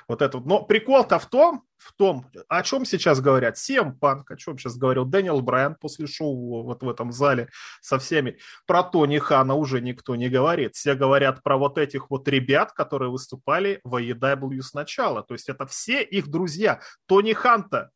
[0.08, 0.40] Вот это.
[0.40, 3.58] Но прикол-то в том, в том, о чем сейчас говорят.
[3.58, 7.48] Сем Панк, о чем сейчас говорил Дэниел Брайан после шоу вот в этом зале
[7.80, 8.38] со всеми.
[8.66, 10.74] Про Тони Хана уже никто не говорит.
[10.74, 15.22] Все говорят про вот этих вот ребят, которые выступали в AEW сначала.
[15.22, 16.80] То есть это все их друзья.
[17.06, 17.90] Тони Ханта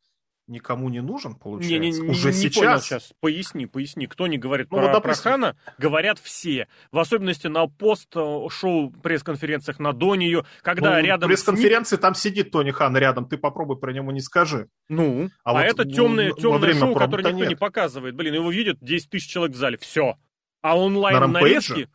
[0.49, 2.63] никому не нужен, получается, не, не, уже не, сейчас.
[2.63, 3.13] Понял сейчас.
[3.19, 4.07] Поясни, поясни.
[4.07, 5.23] Кто не говорит ну, про, вот, допустим...
[5.23, 6.67] про Хана, говорят все.
[6.91, 11.29] В особенности на пост-шоу пресс-конференциях на до нее, когда ну, рядом...
[11.29, 12.01] пресс-конференции ним...
[12.01, 14.67] там сидит Тони Хан рядом, ты попробуй про него не скажи.
[14.89, 17.49] Ну, а, а вот это темное, темное шоу, которое никто нет.
[17.49, 18.15] не показывает.
[18.15, 20.17] Блин, его видят 10 тысяч человек в зале, все.
[20.61, 21.87] А онлайн на нарезки...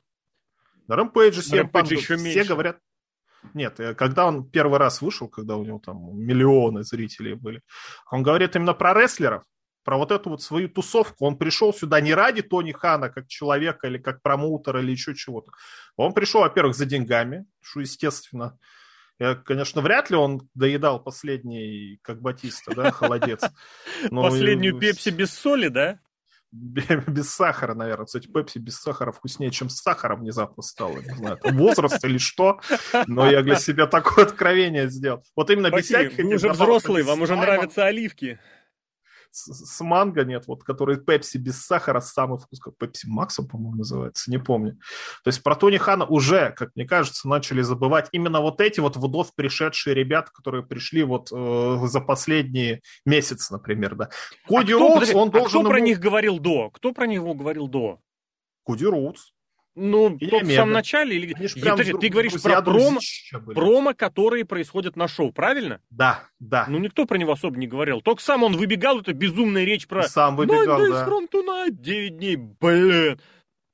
[0.86, 2.44] На Рэмпейдже, на Рэмпейдже все меньше.
[2.44, 2.78] говорят,
[3.52, 7.60] нет, э, когда он первый раз вышел, когда у него там миллионы зрителей были,
[8.10, 9.42] он говорит именно про рестлеров,
[9.84, 11.26] про вот эту вот свою тусовку.
[11.26, 15.52] Он пришел сюда не ради Тони Хана как человека или как промоутера или еще чего-то.
[15.96, 18.58] Он пришел, во-первых, за деньгами, что естественно.
[19.20, 23.42] Я, конечно, вряд ли он доедал последний, как Батиста, да, холодец.
[24.10, 26.00] Последнюю пепси без соли, да?
[27.08, 28.06] без сахара, наверное.
[28.06, 30.98] Кстати, пепси без сахара вкуснее, чем с сахаром внезапно стало.
[30.98, 32.60] Не знаю, это возраст или что,
[33.06, 35.22] но я для себя такое откровение сделал.
[35.34, 36.18] Вот именно без всяких...
[36.18, 38.38] Вы уже взрослый, вам уже нравятся оливки
[39.34, 43.78] с, с манго нет, вот который пепси без сахара, самый вкус, как пепси Макса, по-моему,
[43.78, 44.78] называется, не помню.
[45.24, 48.96] То есть про Тони Хана уже, как мне кажется, начали забывать именно вот эти вот
[48.96, 54.10] вновь пришедшие ребята, которые пришли вот э, за последние месяцы, например, да.
[54.46, 55.48] Коди а Роудс, он а должен...
[55.48, 55.68] кто ему...
[55.68, 56.70] про них говорил до?
[56.70, 57.98] Кто про него говорил до?
[58.64, 59.33] Коди Роудс.
[59.76, 61.16] Ну, или в самом начале?
[61.16, 61.34] Или...
[61.34, 63.00] Подожди, ты говоришь про промо,
[63.54, 65.80] промо, которые происходят на шоу, правильно?
[65.90, 66.66] Да, да.
[66.68, 68.00] Ну, никто про него особо не говорил.
[68.00, 70.04] Только сам он выбегал, это безумная речь про...
[70.04, 71.06] Сам выбегал, да.
[71.06, 73.20] from tonight, 9 дней, блин.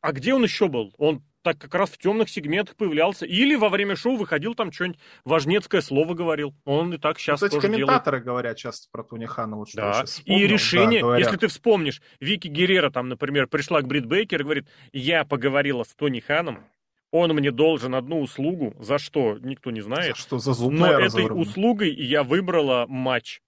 [0.00, 0.94] А где он еще был?
[0.96, 3.26] Он так как раз в темных сегментах появлялся.
[3.26, 6.54] Или во время шоу выходил там что-нибудь важнецкое слово говорил.
[6.64, 8.26] Он и так сейчас ну, Кстати, тоже комментаторы делает.
[8.26, 9.56] говорят часто про Тони Хана.
[9.56, 10.04] Вот, что да.
[10.24, 14.44] и решение, да, если ты вспомнишь, Вики Геррера там, например, пришла к Брит Бейкер и
[14.44, 16.64] говорит, я поговорила с Тони Ханом,
[17.10, 20.16] он мне должен одну услугу, за что никто не знает.
[20.16, 23.40] За что за зубная Но этой услугой я выбрала матч.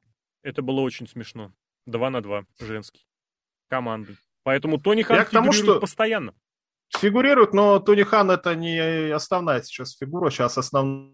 [0.42, 1.52] Это было очень смешно.
[1.86, 3.06] Два на два женский.
[3.68, 4.16] Команды.
[4.42, 5.78] Поэтому Тони Хан тому, что...
[5.78, 6.34] постоянно
[6.96, 11.12] фигурирует, но Тони Хан это не основная сейчас фигура, сейчас основная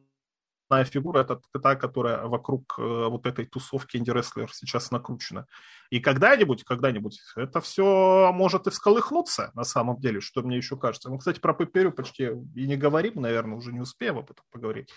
[0.84, 5.46] фигура это та, которая вокруг э, вот этой тусовки инди-рестлеров сейчас накручена.
[5.90, 11.10] И когда-нибудь, когда-нибудь это все может и всколыхнуться на самом деле, что мне еще кажется.
[11.10, 14.90] Мы, кстати, про Пеперю почти и не говорим, наверное, уже не успеем об этом поговорить.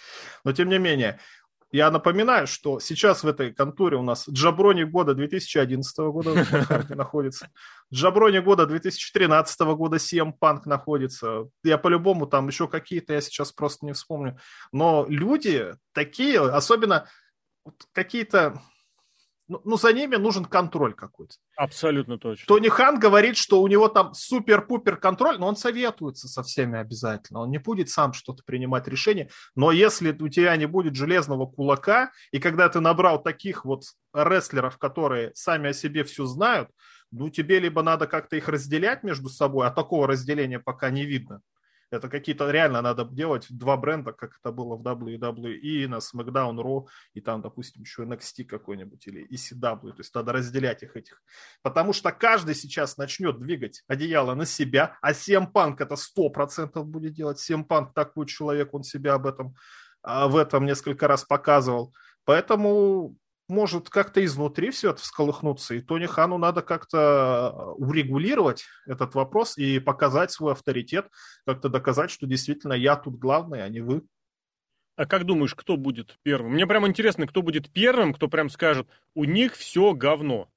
[0.44, 1.20] Но тем не менее,
[1.72, 6.46] я напоминаю, что сейчас в этой конторе у нас Джаброни года 2011 года
[6.90, 7.50] находится.
[7.94, 11.48] Джаброни года 2013 года CM Punk находится.
[11.64, 14.38] Я по-любому там еще какие-то, я сейчас просто не вспомню.
[14.72, 17.08] Но люди такие, особенно
[17.94, 18.62] какие-то
[19.52, 21.36] ну, ну, за ними нужен контроль какой-то.
[21.58, 22.46] Абсолютно точно.
[22.48, 27.42] Тони Хан говорит, что у него там супер-пупер контроль, но он советуется со всеми обязательно.
[27.42, 29.30] Он не будет сам что-то принимать решение.
[29.54, 33.84] Но если у тебя не будет железного кулака, и когда ты набрал таких вот
[34.14, 36.70] рестлеров, которые сами о себе все знают,
[37.12, 41.42] ну, тебе либо надо как-то их разделять между собой, а такого разделения пока не видно.
[41.92, 46.88] Это какие-то реально надо делать два бренда, как это было в WWE, на SmackDown, Raw,
[47.14, 49.92] и там, допустим, еще NXT какой-нибудь или ECW.
[49.92, 51.22] То есть надо разделять их этих.
[51.62, 57.14] Потому что каждый сейчас начнет двигать одеяло на себя, а CM Punk это 100% будет
[57.14, 57.38] делать.
[57.38, 59.56] CM Punk такой человек, он себя об этом,
[60.02, 61.94] а, в этом несколько раз показывал.
[62.24, 63.18] Поэтому
[63.52, 69.58] может как-то изнутри все это всколыхнуться, и Тони Хану надо как-то э, урегулировать этот вопрос
[69.58, 71.10] и показать свой авторитет,
[71.46, 74.04] как-то доказать, что действительно я тут главный, а не вы.
[74.96, 76.54] А как думаешь, кто будет первым?
[76.54, 80.51] Мне прям интересно, кто будет первым, кто прям скажет, у них все говно.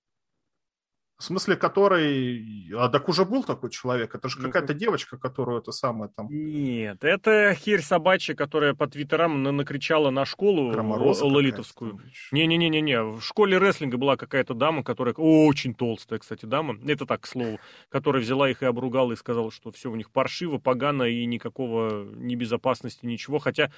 [1.16, 2.68] В смысле, который...
[2.76, 4.14] А так уже был такой человек.
[4.16, 6.26] Это же ну, какая-то девочка, которую это самое там...
[6.28, 12.00] Нет, это херь собачья, которая по твиттерам накричала на школу Крамороза лолитовскую.
[12.32, 13.02] Не-не-не-не-не.
[13.02, 15.14] В школе рестлинга была какая-то дама, которая...
[15.14, 16.76] Очень толстая, кстати, дама.
[16.84, 17.60] Это так, к слову.
[17.90, 22.04] Которая взяла их и обругала и сказала, что все у них паршиво, погано и никакого
[22.16, 23.38] небезопасности, ничего.
[23.38, 23.70] Хотя,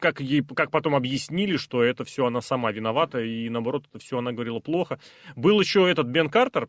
[0.00, 4.18] как, ей, как потом объяснили, что это все она сама виновата, и наоборот, это все
[4.18, 5.00] она говорила плохо.
[5.34, 6.68] Был еще этот Бен Картер,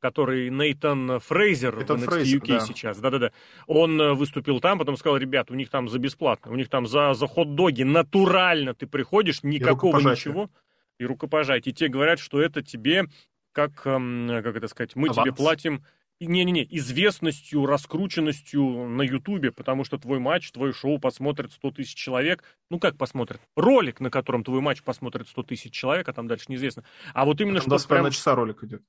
[0.00, 2.60] который Нейтан Фрейзер в NXT Фрейзер, UK да.
[2.60, 3.32] сейчас, да-да-да,
[3.66, 6.86] он э, выступил там, потом сказал, ребят, у них там за бесплатно, у них там
[6.86, 10.50] за, за хот-доги натурально ты приходишь, никакого и ничего,
[10.98, 11.72] и рукопожатие.
[11.72, 13.06] И те говорят, что это тебе,
[13.52, 15.22] как, эм, как это сказать, мы Аванс.
[15.22, 15.84] тебе платим
[16.20, 22.42] не-не-не, известностью, раскрученностью на Ютубе, потому что твой матч, твое шоу посмотрит 100 тысяч человек.
[22.70, 23.40] Ну, как посмотрят?
[23.54, 26.82] Ролик, на котором твой матч посмотрит 100 тысяч человек, а там дальше неизвестно.
[27.14, 27.88] А вот именно, а что...
[27.88, 28.10] Прям...
[28.10, 28.82] часа ролик идет.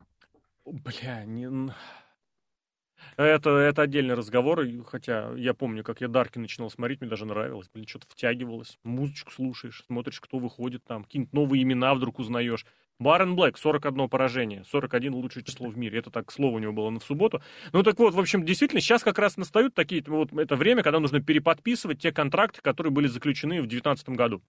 [0.71, 1.71] Бля, не...
[3.17, 7.69] Это, это отдельный разговор, хотя я помню, как я Дарки начинал смотреть, мне даже нравилось,
[7.73, 12.65] блин, что-то втягивалось, музычку слушаешь, смотришь, кто выходит там, какие-то новые имена вдруг узнаешь.
[12.99, 16.89] Барен Блэк, 41 поражение, 41 лучшее число в мире, это так, слово у него было
[16.91, 17.41] в субботу.
[17.71, 20.99] Ну так вот, в общем, действительно, сейчас как раз настают такие, вот это время, когда
[20.99, 24.43] нужно переподписывать те контракты, которые были заключены в 2019 году.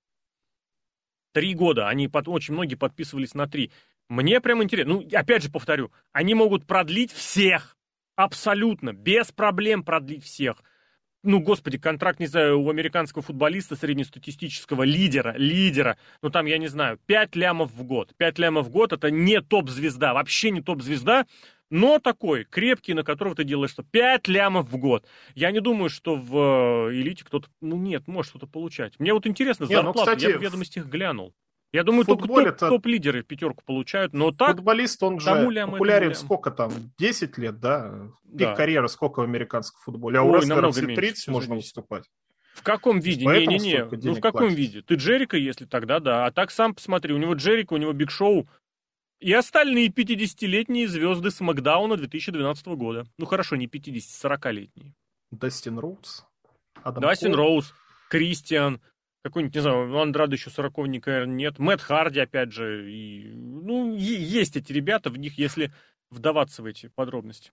[1.33, 3.71] Три года, они под, очень многие подписывались на три.
[4.11, 4.95] Мне прям интересно.
[4.95, 7.77] Ну, опять же повторю, они могут продлить всех.
[8.17, 8.93] Абсолютно.
[8.93, 10.65] Без проблем продлить всех.
[11.23, 16.67] Ну, господи, контракт, не знаю, у американского футболиста среднестатистического лидера, лидера, ну там, я не
[16.67, 18.13] знаю, 5 лямов в год.
[18.17, 21.27] 5 лямов в год это не топ-звезда, вообще не топ-звезда,
[21.71, 25.07] но такой, крепкий, на которого ты делаешь что 5 лямов в год.
[25.37, 28.99] Я не думаю, что в э, элите кто-то, ну нет, может что-то получать.
[28.99, 31.33] Мне вот интересно, зарплату, не, ну, кстати, я в ведомостях глянул.
[31.73, 34.57] Я думаю, только топ, топ-лидеры пятерку получают, но так...
[34.57, 38.09] Футболист, он же популярен сколько там, 10 лет, да?
[38.25, 38.55] Пик да.
[38.57, 40.19] карьеры сколько в американском футболе?
[40.19, 42.05] А Ой, у рестлеров 30 меньше, можно выступать.
[42.55, 43.25] В каком виде?
[43.25, 44.59] Не-не-не, ну в каком платить.
[44.59, 44.83] виде?
[44.83, 46.27] Ты Джерика, если тогда, да.
[46.27, 48.49] А так сам посмотри, у него Джерика, у него Биг Шоу
[49.21, 53.05] и остальные 50-летние звезды Смакдауна 2012 года.
[53.19, 54.95] Ну хорошо, не 50, 40-летние.
[55.31, 56.27] Дастин Роуз?
[56.85, 57.75] Дастин Роуз,
[58.09, 58.81] Кристиан,
[59.23, 61.59] какой-нибудь, не знаю, Андрада еще сороковника нет.
[61.59, 62.91] Мэтт Харди, опять же.
[62.91, 65.73] И, ну, есть эти ребята, в них, если
[66.11, 67.53] вдаваться в эти подробности.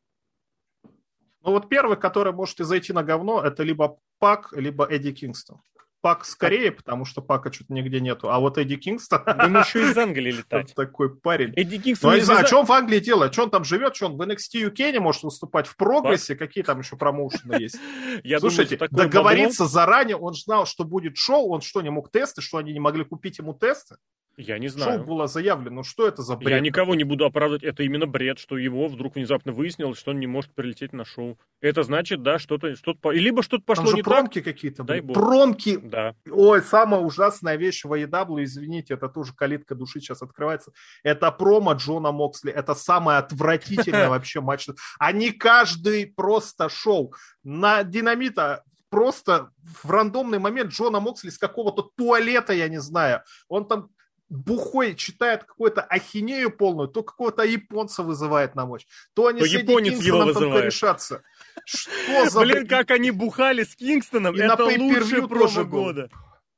[1.44, 5.62] Ну, вот первый, который может зайти на говно, это либо Пак, либо Эдди Кингстон.
[6.02, 8.30] Пак скорее, потому что Пака что-то нигде нету.
[8.30, 9.22] А вот Эдди Кингстон...
[9.44, 10.74] Ему еще из Англии летать.
[10.76, 11.54] Такой парень.
[11.56, 12.12] Эдди Кингстон...
[12.12, 13.34] Ну, я не знаю, что он в Англии делает?
[13.34, 13.96] Что он там живет?
[13.96, 15.66] Что он в NXT UK не может выступать?
[15.68, 16.36] В прогрессе?
[16.36, 17.78] Какие там еще промоушены есть?
[18.40, 22.42] Слушайте, договориться заранее, он знал, что будет шоу, он что, не мог тесты?
[22.42, 23.98] Что они не могли купить ему тесты?
[24.38, 25.00] Я не знаю.
[25.00, 26.52] Шоу было заявлено, что это за бред?
[26.52, 30.20] Я никого не буду оправдывать, это именно бред, что его вдруг внезапно выяснилось, что он
[30.20, 31.40] не может прилететь на шоу.
[31.60, 34.54] Это значит, да, что-то, что-то, либо что-то пошло Там же не промки так.
[34.54, 35.16] какие-то Дай бог.
[35.16, 35.78] Промки!
[35.78, 36.14] Да.
[36.30, 40.72] Ой, самая ужасная вещь в AEW, извините, это тоже калитка души сейчас открывается.
[41.02, 44.68] Это промо Джона Моксли, это самое отвратительное вообще матч.
[45.00, 47.12] Они каждый просто шоу.
[47.44, 49.50] На Динамита просто
[49.84, 53.90] в рандомный момент Джона Моксли с какого-то туалета, я не знаю, он там
[54.30, 59.50] бухой читает какую-то ахинею полную, то какого-то японца вызывает на мощь, то они то с
[59.50, 60.66] японец его вызывает.
[60.66, 61.24] решатся.
[61.66, 62.42] Что за...
[62.42, 66.10] Блин, как они бухали с Кингстоном, и это лучший промо года.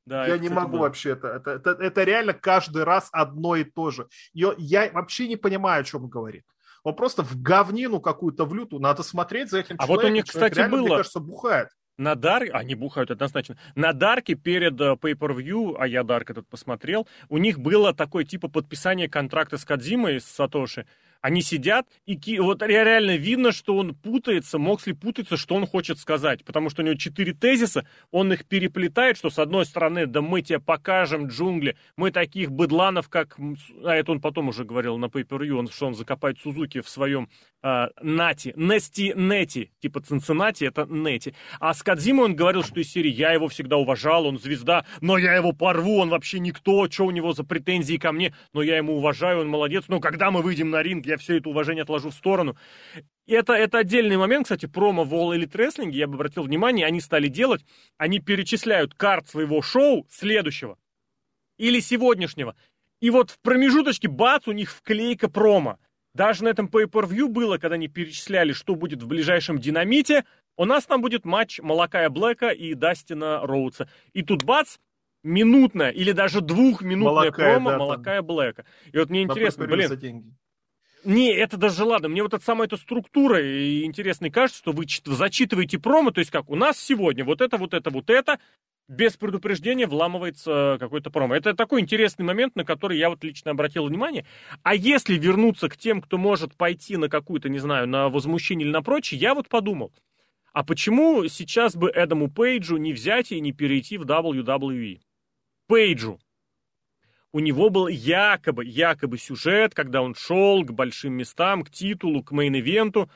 [0.06, 0.82] Да, я не могу да.
[0.82, 1.70] вообще это, это, это.
[1.70, 4.08] Это реально каждый раз одно и то же.
[4.32, 6.44] Я, я вообще не понимаю, о чем он говорит.
[6.82, 8.80] Он просто в говнину какую-то в люту.
[8.80, 9.94] Надо смотреть за этим а человеком.
[9.94, 10.86] А вот у них, кстати, реально, было...
[10.86, 11.68] мне кажется, бухает.
[12.00, 17.06] На Дарке, они бухают однозначно, на Дарке перед uh, Pay-Per-View, а я Дарк этот посмотрел,
[17.28, 20.86] у них было такое типа подписание контракта с Кадзимой, с Сатоши,
[21.20, 26.44] они сидят, и вот реально видно, что он путается, Моксли путается, что он хочет сказать,
[26.44, 30.42] потому что у него четыре тезиса, он их переплетает, что с одной стороны, да мы
[30.42, 33.36] тебе покажем джунгли, мы таких быдланов, как...
[33.84, 37.28] А это он потом уже говорил на per он, что он закопает Сузуки в своем
[37.62, 41.34] э, Нати, Нести Нети, типа Цинциннати, это Нети.
[41.58, 45.18] А с Кадзимой он говорил, что из серии «Я его всегда уважал, он звезда, но
[45.18, 48.76] я его порву, он вообще никто, что у него за претензии ко мне, но я
[48.76, 52.10] ему уважаю, он молодец, но когда мы выйдем на ринг, я все это уважение отложу
[52.10, 52.56] в сторону.
[53.26, 57.00] Это, это отдельный момент, кстати, промо в All Elite Wrestling, я бы обратил внимание, они
[57.00, 57.64] стали делать,
[57.96, 60.78] они перечисляют карт своего шоу следующего
[61.58, 62.56] или сегодняшнего.
[63.00, 65.78] И вот в промежуточке, бац, у них вклейка промо.
[66.14, 70.24] Даже на этом pay-per-view было, когда они перечисляли, что будет в ближайшем динамите,
[70.56, 73.88] у нас там будет матч Малакая Блэка и Дастина Роудса.
[74.12, 74.78] И тут бац,
[75.22, 78.64] минутная или даже двухминутная Малакая, промо да, Малакая Блэка.
[78.92, 80.36] И вот мне интересно, блин,
[81.04, 82.08] не, это даже ладно.
[82.08, 83.90] Мне вот эта самая эта структура и
[84.30, 87.90] кажется, что вы зачитываете промо, то есть как у нас сегодня вот это, вот это,
[87.90, 88.38] вот это,
[88.88, 91.36] без предупреждения вламывается какой-то промо.
[91.36, 94.26] Это такой интересный момент, на который я вот лично обратил внимание.
[94.62, 98.72] А если вернуться к тем, кто может пойти на какую-то, не знаю, на возмущение или
[98.72, 99.92] на прочее, я вот подумал,
[100.52, 105.00] а почему сейчас бы Эдаму Пейджу не взять и не перейти в WWE?
[105.68, 106.18] Пейджу
[107.32, 112.32] у него был якобы, якобы сюжет, когда он шел к большим местам, к титулу, к
[112.32, 113.10] main event у.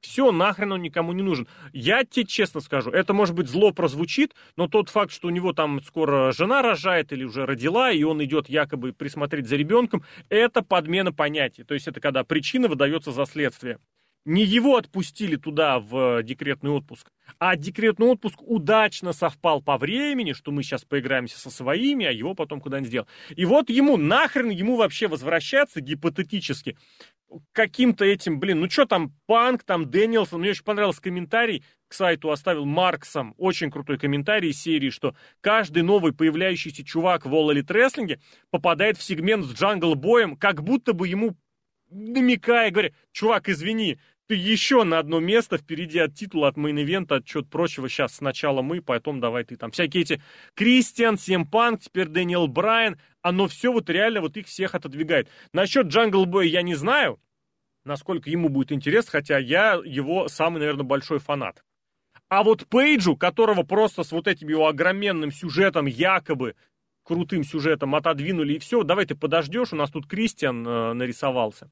[0.00, 1.46] Все, нахрен он никому не нужен.
[1.72, 5.52] Я тебе честно скажу, это может быть зло прозвучит, но тот факт, что у него
[5.52, 10.62] там скоро жена рожает или уже родила, и он идет якобы присмотреть за ребенком, это
[10.62, 11.62] подмена понятий.
[11.62, 13.78] То есть это когда причина выдается за следствие
[14.24, 20.52] не его отпустили туда в декретный отпуск, а декретный отпуск удачно совпал по времени, что
[20.52, 23.08] мы сейчас поиграемся со своими, а его потом куда-нибудь сделал.
[23.34, 26.76] И вот ему нахрен ему вообще возвращаться гипотетически
[27.52, 32.30] каким-то этим, блин, ну что там, Панк, там, Дэниелсон, мне очень понравился комментарий, к сайту
[32.30, 38.20] оставил Марксом, очень крутой комментарий из серии, что каждый новый появляющийся чувак в Elite Wrestling
[38.50, 41.36] попадает в сегмент с Джангл Боем, как будто бы ему
[41.90, 47.05] намекая, говоря, чувак, извини, ты еще на одно место впереди от титула, от main event
[47.05, 47.88] а, от чего-то прочего.
[47.88, 49.70] Сейчас сначала мы, потом давай ты там.
[49.70, 50.22] Всякие эти
[50.54, 52.98] Кристиан, Сиэм Панк, теперь Дэниел Брайан.
[53.20, 55.28] Оно все вот реально вот их всех отодвигает.
[55.52, 57.20] Насчет Джангл Боя я не знаю,
[57.84, 61.62] насколько ему будет интерес, хотя я его самый, наверное, большой фанат.
[62.28, 66.54] А вот Пейджу, которого просто с вот этим его огроменным сюжетом, якобы
[67.04, 71.70] крутым сюжетом отодвинули и все, давай ты подождешь, у нас тут Кристиан э, нарисовался.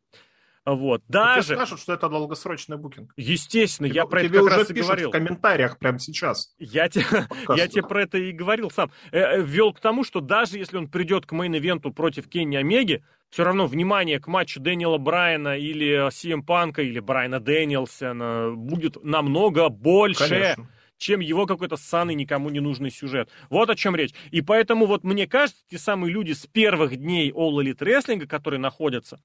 [0.67, 1.03] Вот.
[1.09, 1.49] Даже...
[1.49, 3.13] Тебе скажут, что это долгосрочный booking.
[3.17, 5.09] Естественно, тебе, я про это как уже раз и говорил.
[5.09, 6.55] в комментариях прямо сейчас.
[6.59, 7.05] Я, те,
[7.57, 8.91] я тебе про это и говорил сам.
[9.11, 12.29] Э, э, ввел к тому, что даже если он придет к main event у против
[12.29, 18.53] Кенни Омеги, все равно внимание к матчу Дэниела Брайана или Сиэм Панка или Брайана Дэниелсона
[18.55, 20.29] будет намного больше.
[20.29, 20.69] Конечно
[21.01, 23.31] чем его какой-то ссаный, никому не нужный сюжет.
[23.49, 24.13] Вот о чем речь.
[24.31, 28.61] И поэтому вот мне кажется, те самые люди с первых дней All Elite Wrestling, которые
[28.61, 29.19] находятся,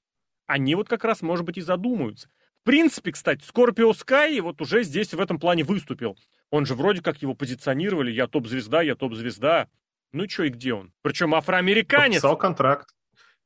[0.46, 2.28] они вот как раз, может быть, и задумаются.
[2.62, 6.16] В принципе, кстати, Скорпио Скай вот уже здесь в этом плане выступил.
[6.50, 9.68] Он же вроде как его позиционировали, я топ-звезда, я топ-звезда.
[10.12, 10.92] Ну и что, и где он?
[11.02, 12.22] Причем афроамериканец.
[12.22, 12.88] Подписал контракт.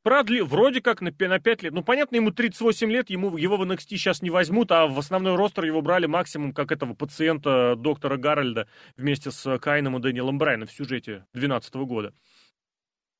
[0.03, 1.75] Продли, вроде как на, на 5 лет.
[1.75, 5.37] Ну, понятно, ему 38 лет, ему, его в NXT сейчас не возьмут, а в основной
[5.37, 10.69] ростер его брали максимум как этого пациента доктора Гарольда вместе с Кайном и Дэниелом Брайаном
[10.69, 12.15] в сюжете 2012 года.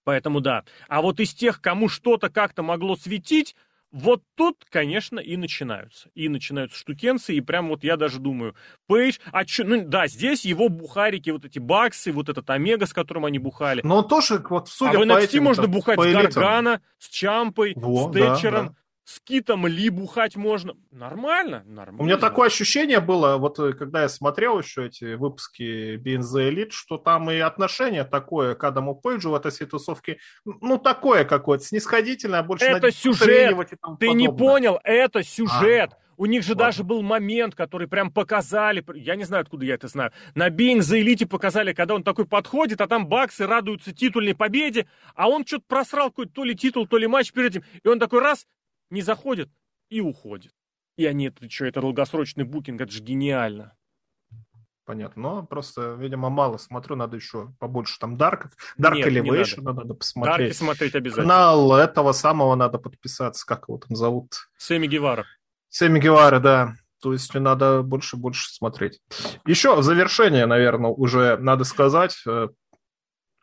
[0.05, 0.65] Поэтому да.
[0.89, 3.55] А вот из тех, кому что-то как-то могло светить,
[3.93, 6.11] вот тут, конечно, и начинаются.
[6.15, 8.55] И начинаются штукенцы, и прям вот я даже думаю,
[8.87, 12.93] Пейдж, а чё, ну да, здесь его бухарики, вот эти баксы, вот этот Омега, с
[12.93, 13.81] которым они бухали.
[13.85, 17.73] Но он тоже, вот судя а в NXT этим, можно бухать с Гаргана, с Чампой,
[17.77, 18.67] Во, с Тэтчером.
[18.67, 20.75] Да, да с Китом Ли бухать можно.
[20.91, 22.03] Нормально, нормально.
[22.03, 26.71] У меня такое ощущение было, вот э, когда я смотрел еще эти выпуски BNZ Elite,
[26.71, 32.43] что там и отношение такое к Адаму Пейджу в этой светусовке, ну, такое какое-то, снисходительное,
[32.43, 32.67] больше...
[32.67, 33.57] Это сюжет!
[33.99, 35.91] Ты не понял, это сюжет!
[35.93, 36.01] А.
[36.21, 36.65] У них же Ладно.
[36.67, 40.83] даже был момент, который прям показали, я не знаю, откуда я это знаю, на Being
[40.83, 45.47] за Elite показали, когда он такой подходит, а там баксы радуются титульной победе, а он
[45.47, 48.47] что-то просрал какой-то то ли титул, то ли матч перед этим, и он такой раз,
[48.91, 49.51] не заходит
[49.89, 50.53] и уходит.
[50.97, 53.75] И они, это что, это долгосрочный букинг, это же гениально
[54.91, 55.23] понятно.
[55.23, 58.51] Но просто, видимо, мало смотрю, надо еще побольше там Дарков.
[58.77, 59.83] Дарк Elevation надо.
[59.83, 60.49] надо посмотреть.
[60.49, 61.29] Дарки смотреть обязательно.
[61.29, 64.33] Канал этого самого надо подписаться, как его там зовут?
[64.59, 65.27] Сэмми Гевара.
[65.69, 66.75] Сэмми Гевара, да.
[67.01, 69.01] То есть надо больше-больше смотреть.
[69.47, 72.49] Еще в завершение, наверное, уже надо сказать, э,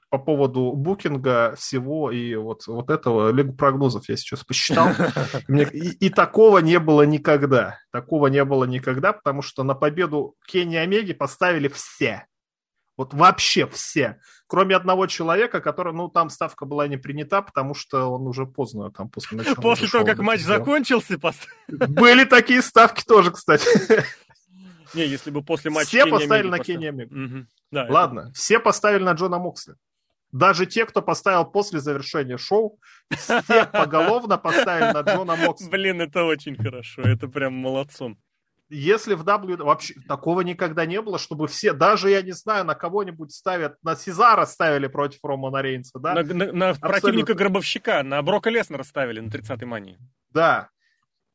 [0.09, 4.89] по поводу букинга всего и вот, вот этого Лигу прогнозов я сейчас посчитал.
[5.49, 7.79] И, и такого не было никогда.
[7.91, 12.25] Такого не было никогда, потому что на победу Кенни Омеги поставили все.
[12.95, 14.19] Вот вообще все.
[14.47, 18.91] Кроме одного человека, который, ну, там ставка была не принята, потому что он уже поздно,
[18.91, 19.55] там, после начала.
[19.61, 21.19] После того, как матч закончился,
[21.67, 23.67] Были такие ставки тоже, кстати.
[24.93, 27.45] Не, если бы после матча Все поставили на Кенни Омегу.
[27.71, 29.75] Ладно, все поставили на Джона Моксли.
[30.32, 32.80] Даже те, кто поставил после завершения шоу,
[33.11, 35.69] все поголовно поставили на Джона Мокса.
[35.69, 38.17] Блин, это очень хорошо, это прям молодцом.
[38.69, 42.75] Если в W вообще такого никогда не было, чтобы все, даже я не знаю, на
[42.75, 46.13] кого-нибудь ставят, на Сезара ставили против Романа Рейнса, да?
[46.15, 49.97] На, на, на противника Гробовщика, на Брока Леснера ставили на 30-й мании.
[50.32, 50.69] Да.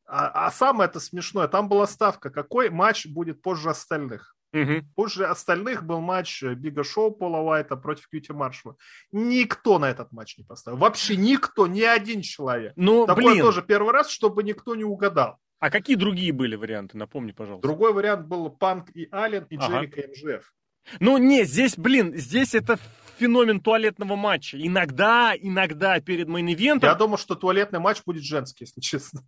[0.05, 4.35] А, а самое это смешное, там была ставка, какой матч будет позже остальных.
[4.53, 4.85] Угу.
[4.95, 8.77] Позже остальных был матч Бига Шоу Пола Уайта против Кьюти Маршала.
[9.11, 10.77] Никто на этот матч не поставил.
[10.77, 12.73] Вообще никто, ни один человек.
[12.75, 13.41] Ну, Такое блин.
[13.41, 15.37] тоже первый раз, чтобы никто не угадал.
[15.59, 16.97] А какие другие были варианты?
[16.97, 17.67] Напомни, пожалуйста.
[17.67, 19.67] Другой вариант был Панк и Аллен и ага.
[19.67, 20.53] Джерика МЖФ.
[20.99, 22.77] Ну, не, здесь, блин, здесь это
[23.17, 24.57] феномен туалетного матча.
[24.61, 26.89] Иногда, иногда перед мейн-ивентом...
[26.89, 29.21] Я думаю, что туалетный матч будет женский, если честно.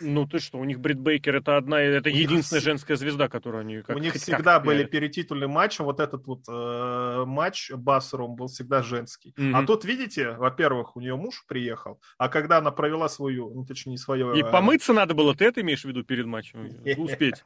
[0.00, 3.82] Ну ты что, у них Брит Бейкер это одна, это единственная женская звезда, которую они
[3.82, 8.48] как У них всегда как были перетитульные матчи, вот этот вот э, матч Бассером был
[8.48, 9.34] всегда женский.
[9.36, 9.52] Mm-hmm.
[9.54, 13.98] А тут, видите, во-первых, у нее муж приехал, а когда она провела свою, ну точнее
[13.98, 14.38] свое...
[14.38, 14.50] И а...
[14.50, 16.70] помыться надо было, ты это имеешь в виду перед матчем?
[16.98, 17.44] Успеть.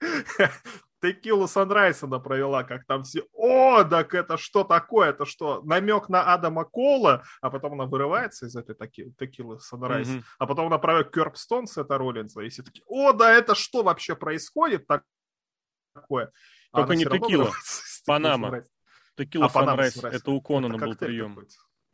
[1.02, 6.08] Текилу Sunrise она провела, как там все, о, так это что такое, это что, намек
[6.08, 10.24] на Адама Кола, а потом она вырывается из этой таки, Текилы Sunrise, mm-hmm.
[10.38, 13.82] а потом она провела Curb Stomp, это Роллинза, и все такие, о, да это что
[13.82, 14.86] вообще происходит
[15.94, 16.32] такое?
[16.72, 17.50] Только а не Текила,
[18.06, 18.62] Панама.
[19.16, 21.38] Текила а Sunrise, это у Конана был прием.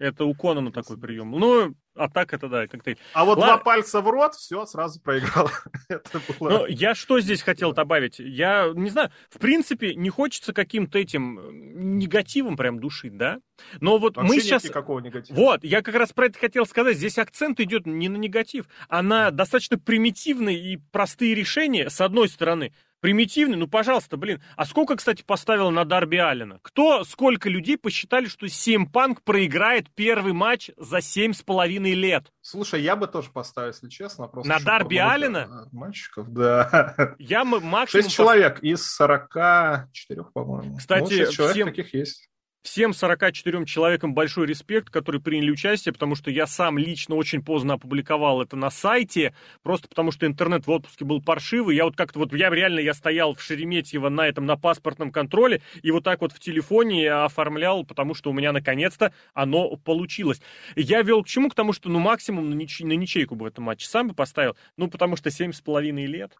[0.03, 1.31] Это у Конана такой прием.
[1.31, 2.99] Ну, а так это да, коктейль.
[3.15, 3.47] А вот Ла...
[3.47, 5.49] два пальца в рот, все, сразу проиграл.
[5.89, 6.51] это было...
[6.51, 8.19] Но я что здесь хотел добавить?
[8.19, 13.39] Я не знаю, в принципе, не хочется каким-то этим негативом прям душить, да?
[13.81, 14.65] Но вот Вообще мы сейчас...
[14.65, 15.37] никакого негатива.
[15.37, 16.97] Вот, я как раз про это хотел сказать.
[16.97, 22.29] Здесь акцент идет не на негатив, а на достаточно примитивные и простые решения, с одной
[22.29, 22.73] стороны.
[23.03, 24.41] Примитивный, ну, пожалуйста, блин.
[24.55, 26.61] А сколько, кстати, поставил на Дарби Аллена?
[26.63, 32.33] Кто, сколько людей посчитали, что Сим Панк проиграет первый матч за семь с половиной лет?
[32.43, 34.29] Слушай, я бы тоже поставил, если честно.
[34.29, 35.67] Просто на Дарби Аллена?
[35.73, 37.17] Мальчиков, да.
[37.19, 38.05] Я максимум...
[38.05, 40.77] Шесть человек из 44, по-моему.
[40.77, 41.69] Кстати, ну, всем...
[41.71, 42.29] таких есть.
[42.63, 47.75] Всем 44 человекам большой респект, которые приняли участие, потому что я сам лично очень поздно
[47.75, 49.35] опубликовал это на сайте,
[49.65, 51.75] просто потому что интернет в отпуске был паршивый.
[51.75, 55.61] Я вот как-то вот, я реально, я стоял в Шереметьево на этом, на паспортном контроле,
[55.83, 60.41] и вот так вот в телефоне оформлял, потому что у меня наконец-то оно получилось.
[60.77, 61.49] Я вел к чему?
[61.49, 64.15] К тому, что ну максимум на, нич- на ничейку бы в этом матче сам бы
[64.15, 66.37] поставил, ну потому что 7,5 лет.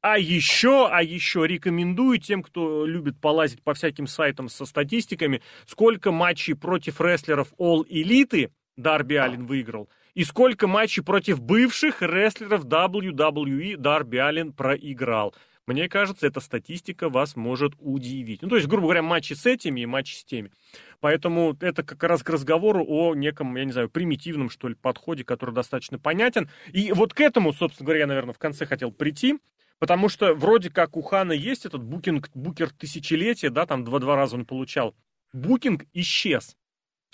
[0.00, 6.12] А еще, а еще рекомендую тем, кто любит полазить по всяким сайтам со статистиками, сколько
[6.12, 13.76] матчей против рестлеров All Elite Дарби Аллен выиграл, и сколько матчей против бывших рестлеров WWE
[13.76, 15.34] Дарби Аллен проиграл.
[15.66, 18.40] Мне кажется, эта статистика вас может удивить.
[18.42, 20.52] Ну, то есть, грубо говоря, матчи с этими и матчи с теми.
[21.00, 25.24] Поэтому это как раз к разговору о неком, я не знаю, примитивном, что ли, подходе,
[25.24, 26.48] который достаточно понятен.
[26.72, 29.38] И вот к этому, собственно говоря, я, наверное, в конце хотел прийти.
[29.78, 34.36] Потому что вроде как у Хана есть этот букинг, букер тысячелетия, да, там два-два раза
[34.36, 34.94] он получал.
[35.32, 36.56] Букинг исчез.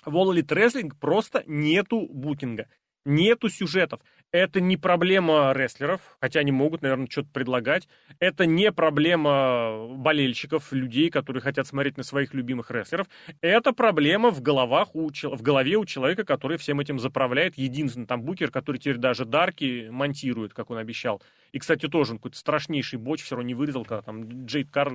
[0.05, 2.69] В Elite Wrestling просто нету букинга.
[3.05, 4.01] Нету сюжетов.
[4.33, 7.87] Это не проблема рестлеров, хотя они могут, наверное, что-то предлагать.
[8.18, 13.09] Это не проблема болельщиков, людей, которые хотят смотреть на своих любимых рестлеров.
[13.43, 17.59] Это проблема в, головах у, в голове у человека, который всем этим заправляет.
[17.59, 21.22] Единственный там букер, который теперь даже Дарки монтирует, как он обещал.
[21.53, 24.93] И, кстати, тоже он какой-то страшнейший боч все равно не вырезал, когда там Джейд Кар...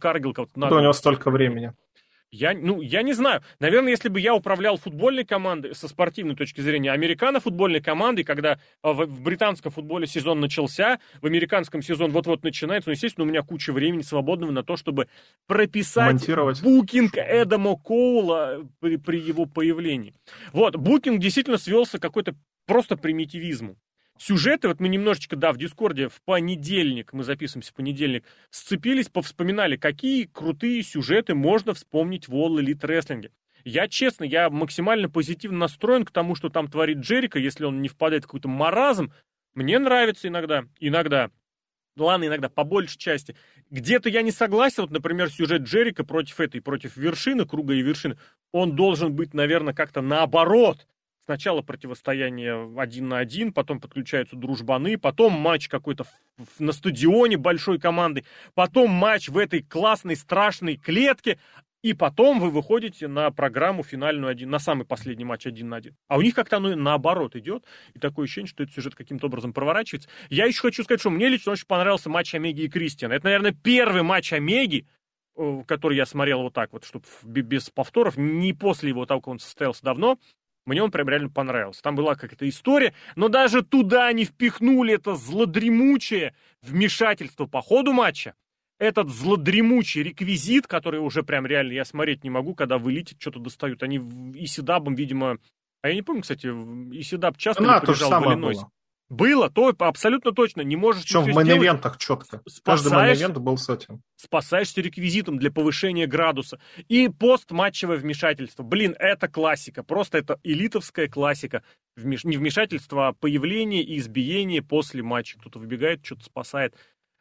[0.00, 0.52] Каргил кого-то...
[0.56, 1.72] Да, у него столько времени.
[2.32, 3.42] Я, ну, я не знаю.
[3.58, 8.92] Наверное, если бы я управлял футбольной командой со спортивной точки зрения, американо-футбольной командой, когда а,
[8.92, 13.42] в, в британском футболе сезон начался, в американском сезон вот-вот начинается, ну, естественно, у меня
[13.42, 15.08] куча времени свободного на то, чтобы
[15.48, 16.24] прописать
[16.62, 20.14] букинг Эдама Коула при, при его появлении.
[20.52, 23.76] Вот, букинг действительно свелся к какой-то просто примитивизму
[24.20, 29.76] сюжеты, вот мы немножечко, да, в Дискорде в понедельник, мы записываемся в понедельник, сцепились, повспоминали,
[29.76, 33.30] какие крутые сюжеты можно вспомнить в All Elite Wrestling.
[33.64, 37.88] Я, честно, я максимально позитивно настроен к тому, что там творит Джерика, если он не
[37.88, 39.12] впадает в какой-то маразм.
[39.54, 41.30] Мне нравится иногда, иногда.
[41.96, 43.36] Ладно, иногда, по большей части.
[43.68, 48.16] Где-то я не согласен, вот, например, сюжет Джерика против этой, против вершины, круга и вершины,
[48.52, 50.86] он должен быть, наверное, как-то наоборот.
[51.30, 56.04] Сначала противостояние один на один, потом подключаются дружбаны, потом матч какой-то
[56.58, 58.24] на стадионе большой команды,
[58.54, 61.38] потом матч в этой классной страшной клетке,
[61.82, 65.94] и потом вы выходите на программу финальную один, на самый последний матч один на один.
[66.08, 67.64] А у них как-то оно наоборот идет,
[67.94, 70.08] и такое ощущение, что этот сюжет каким-то образом проворачивается.
[70.30, 73.12] Я еще хочу сказать, что мне лично очень понравился матч Омеги и Кристиана.
[73.12, 74.84] Это, наверное, первый матч Омеги,
[75.36, 79.28] э, который я смотрел вот так вот, чтобы без повторов, не после его того, как
[79.28, 80.18] он состоялся давно,
[80.66, 81.82] мне он прям реально понравился.
[81.82, 88.34] Там была какая-то история, но даже туда они впихнули это злодремучее вмешательство по ходу матча.
[88.78, 93.82] Этот злодремучий реквизит, который уже прям реально я смотреть не могу, когда вылетит, что-то достают.
[93.82, 95.38] Они и Исидабом, видимо...
[95.82, 98.70] А я не помню, кстати, Исидаб часто а, то же самое было.
[99.10, 100.60] Было, то абсолютно точно.
[100.60, 102.40] Не можешь Что в мейн-ивентах четко.
[102.64, 104.02] Каждый мейн был с этим.
[104.14, 106.60] Спасаешься реквизитом для повышения градуса.
[106.88, 108.62] И постматчевое вмешательство.
[108.62, 109.82] Блин, это классика.
[109.82, 111.64] Просто это элитовская классика.
[111.96, 112.22] Вмеш...
[112.22, 115.38] Не вмешательство, а появление и избиение после матча.
[115.40, 116.76] Кто-то выбегает, что-то спасает.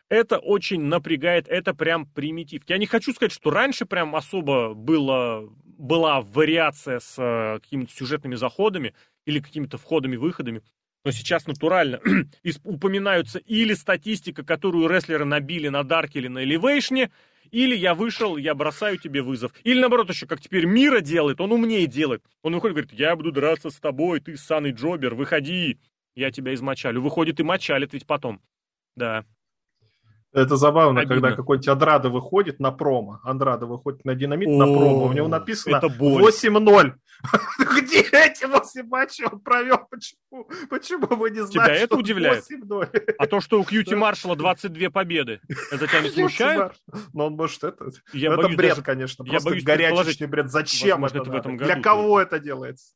[0.10, 2.64] Это очень напрягает, это прям примитив.
[2.68, 8.36] Я не хочу сказать, что раньше прям особо было, была вариация с э, какими-то сюжетными
[8.36, 10.64] заходами или какими-то входами-выходами
[11.04, 12.00] но сейчас натурально
[12.64, 17.12] упоминаются или статистика, которую рестлеры набили на Дарке или на Элевейшне,
[17.52, 19.52] или я вышел, я бросаю тебе вызов.
[19.64, 22.24] Или наоборот еще, как теперь Мира делает, он умнее делает.
[22.44, 25.80] Он выходит и говорит, я буду драться с тобой, ты ссаный джобер, выходи,
[26.16, 27.02] я тебя измочалю.
[27.02, 28.42] Выходит и мочалит ведь потом.
[28.96, 29.26] Да.
[30.32, 31.16] Это забавно, Обидно.
[31.16, 33.20] когда какой-нибудь Андрада выходит на промо.
[33.24, 35.08] Андрада выходит на динамит О, на промо.
[35.08, 36.94] У него написано 8-0.
[37.60, 39.80] Где эти 8 матчей он провел?
[39.90, 40.48] Почему?
[40.70, 42.46] Почему вы не знаете, Тебя это удивляет?
[43.18, 46.74] А то, что у Кьюти Маршала 22 победы, это тебя не смущает?
[47.14, 47.92] Ну, он может это...
[48.14, 49.26] Это бред, конечно.
[49.26, 50.52] Просто горячечный бред.
[50.52, 52.94] Зачем это Для кого это делается?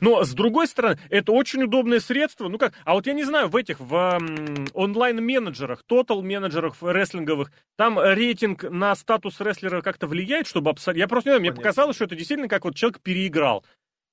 [0.00, 2.48] Но, с другой стороны, это очень удобное средство.
[2.48, 4.20] Ну как, а вот я не знаю, в этих, в
[4.72, 11.00] онлайн-менеджерах, тотал-менеджерах рестлинговых, там рейтинг на статус рестлера как-то влияет, чтобы абсолютно...
[11.00, 13.64] Я просто не знаю, мне показалось, что это действительно как вот человек переиграл.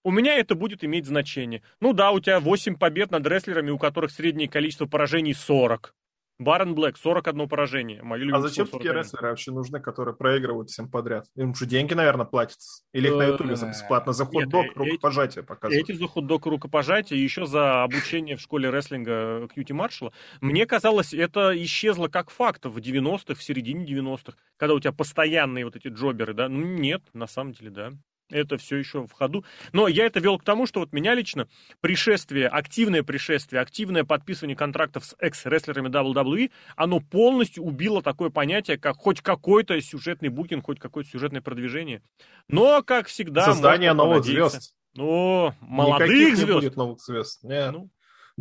[0.03, 1.61] У меня это будет иметь значение.
[1.79, 5.93] Ну да, у тебя 8 побед над рестлерами, у которых среднее количество поражений 40.
[6.41, 8.01] Барон Блэк, 41 поражение.
[8.01, 11.27] Мое а зачем такие рестлеры вообще нужны, которые проигрывают всем подряд?
[11.35, 12.83] Им же деньги, наверное, платятся.
[12.93, 15.87] Или их на Ютубе за бесплатно за хот-дог, э, рукопожатие показывают.
[15.87, 20.13] Эти за хот-дог, рукопожатие, и еще за обучение в школе рестлинга Кьюти Маршалла.
[20.41, 25.65] Мне казалось, это исчезло как факт в 90-х, в середине 90-х, когда у тебя постоянные
[25.65, 26.49] вот эти джоберы, да?
[26.49, 27.91] Ну, нет, на самом деле, да
[28.31, 29.45] это все еще в ходу.
[29.73, 31.47] Но я это вел к тому, что вот меня лично
[31.81, 38.97] пришествие, активное пришествие, активное подписывание контрактов с экс-рестлерами WWE, оно полностью убило такое понятие, как
[38.97, 42.01] хоть какой-то сюжетный букинг, хоть какое-то сюжетное продвижение.
[42.47, 43.45] Но, как всегда...
[43.45, 44.73] Создание новых звезд.
[44.93, 46.49] Ну, молодых Никаких звезд.
[46.49, 47.43] Не будет новых звезд.
[47.43, 47.71] Нет.
[47.71, 47.89] Ну,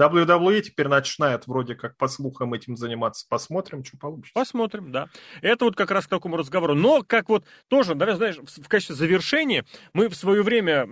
[0.01, 3.27] WWE теперь начинает вроде как по слухам этим заниматься.
[3.29, 4.33] Посмотрим, что получится.
[4.35, 5.09] Посмотрим, да.
[5.43, 6.75] Это вот как раз к такому разговору.
[6.75, 10.87] Но как вот тоже, да, знаешь, в качестве завершения мы в свое время,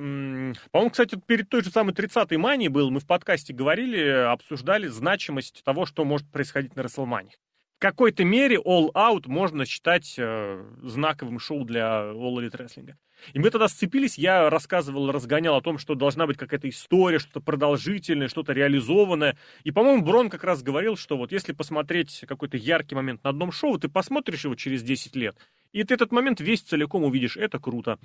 [0.70, 5.62] по-моему, кстати, перед той же самой 30-й манией был, мы в подкасте говорили, обсуждали значимость
[5.64, 7.32] того, что может происходить на Расселмане.
[7.78, 12.94] В какой-то мере All Out можно считать э, знаковым шоу для All Elite Wrestling.
[13.32, 17.40] И мы тогда сцепились, я рассказывал, разгонял о том, что должна быть какая-то история, что-то
[17.40, 19.36] продолжительное, что-то реализованное.
[19.64, 23.52] И, по-моему, Брон как раз говорил, что вот если посмотреть какой-то яркий момент на одном
[23.52, 25.36] шоу, ты посмотришь его через 10 лет,
[25.72, 27.36] и ты этот момент весь целиком увидишь.
[27.36, 27.98] Это круто.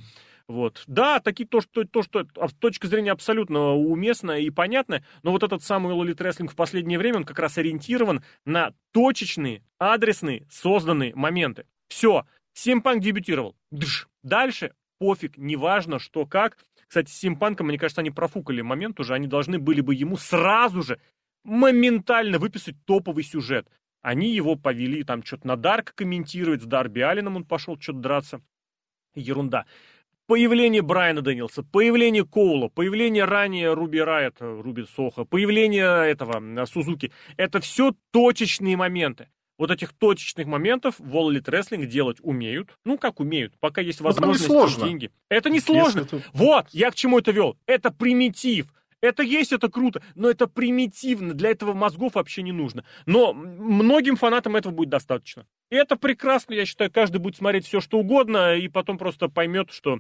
[0.48, 0.84] Вот.
[0.88, 5.44] Да, такие то, что, то, что с точки зрения абсолютно уместно и понятно, но вот
[5.44, 11.16] этот самый Elite Wrestling в последнее время, он как раз ориентирован на точечные, адресные, созданные
[11.16, 11.66] моменты.
[11.88, 12.26] Все.
[12.54, 13.56] Симпанк дебютировал.
[13.72, 14.06] Дж.
[14.22, 14.74] Дальше
[15.04, 16.58] пофиг, неважно, что как.
[16.88, 20.82] Кстати, с Симпанком, мне кажется, они профукали момент уже, они должны были бы ему сразу
[20.82, 20.98] же,
[21.44, 23.68] моментально выписать топовый сюжет.
[24.02, 28.42] Они его повели там что-то на Дарк комментировать, с Дарби Алленом он пошел что-то драться.
[29.14, 29.66] ерунда.
[30.26, 37.12] Появление Брайана Дэнилса, появление Коула, появление ранее Руби Райт, Руби Соха, появление этого Сузуки.
[37.36, 39.28] Это все точечные моменты.
[39.58, 42.78] Вот этих точечных моментов в All Elite Wrestling делать умеют.
[42.86, 45.12] Ну, как умеют, пока есть возможность и деньги.
[45.30, 46.02] Это не сложно.
[46.02, 46.22] Это...
[46.34, 47.58] Вот, я к чему это вел.
[47.66, 48.68] Это примитив.
[49.04, 52.86] Это есть, это круто, но это примитивно, для этого мозгов вообще не нужно.
[53.06, 55.46] Но многим фанатам этого будет достаточно.
[55.70, 59.72] И это прекрасно, я считаю, каждый будет смотреть все, что угодно, и потом просто поймет,
[59.72, 60.00] что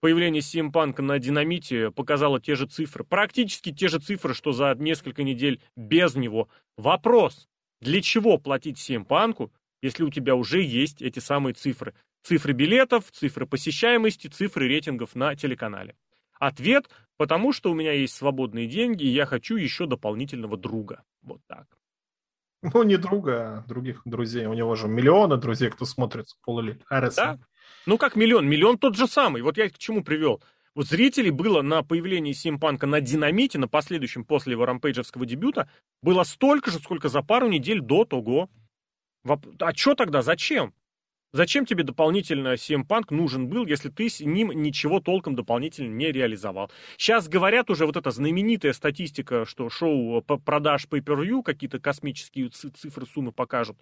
[0.00, 3.04] появление CM Punk на динамите показало те же цифры.
[3.04, 6.48] Практически те же цифры, что за несколько недель без него.
[6.78, 7.48] Вопрос,
[7.80, 9.50] для чего платить Punk,
[9.82, 11.94] если у тебя уже есть эти самые цифры?
[12.22, 15.96] Цифры билетов, цифры посещаемости, цифры рейтингов на телеканале.
[16.38, 21.02] Ответ Потому что у меня есть свободные деньги, и я хочу еще дополнительного друга.
[21.22, 21.66] Вот так.
[22.62, 24.46] Ну, не друга, а других друзей.
[24.46, 26.82] У него же миллионы друзей, кто смотрит полулит.
[27.16, 27.38] Да?
[27.86, 28.48] Ну, как миллион?
[28.48, 29.42] Миллион тот же самый.
[29.42, 30.40] Вот я к чему привел.
[30.78, 35.68] Вот зрителей было на появлении Симпанка на Динамите, на последующем после его рампейджевского дебюта,
[36.02, 38.48] было столько же, сколько за пару недель до того.
[39.58, 40.22] А что тогда?
[40.22, 40.72] Зачем?
[41.32, 46.70] Зачем тебе дополнительно Punk нужен был, если ты с ним ничего толком дополнительно не реализовал?
[46.96, 53.04] Сейчас говорят уже вот эта знаменитая статистика, что шоу по продаж Pay-Per-View какие-то космические цифры,
[53.04, 53.78] суммы покажут.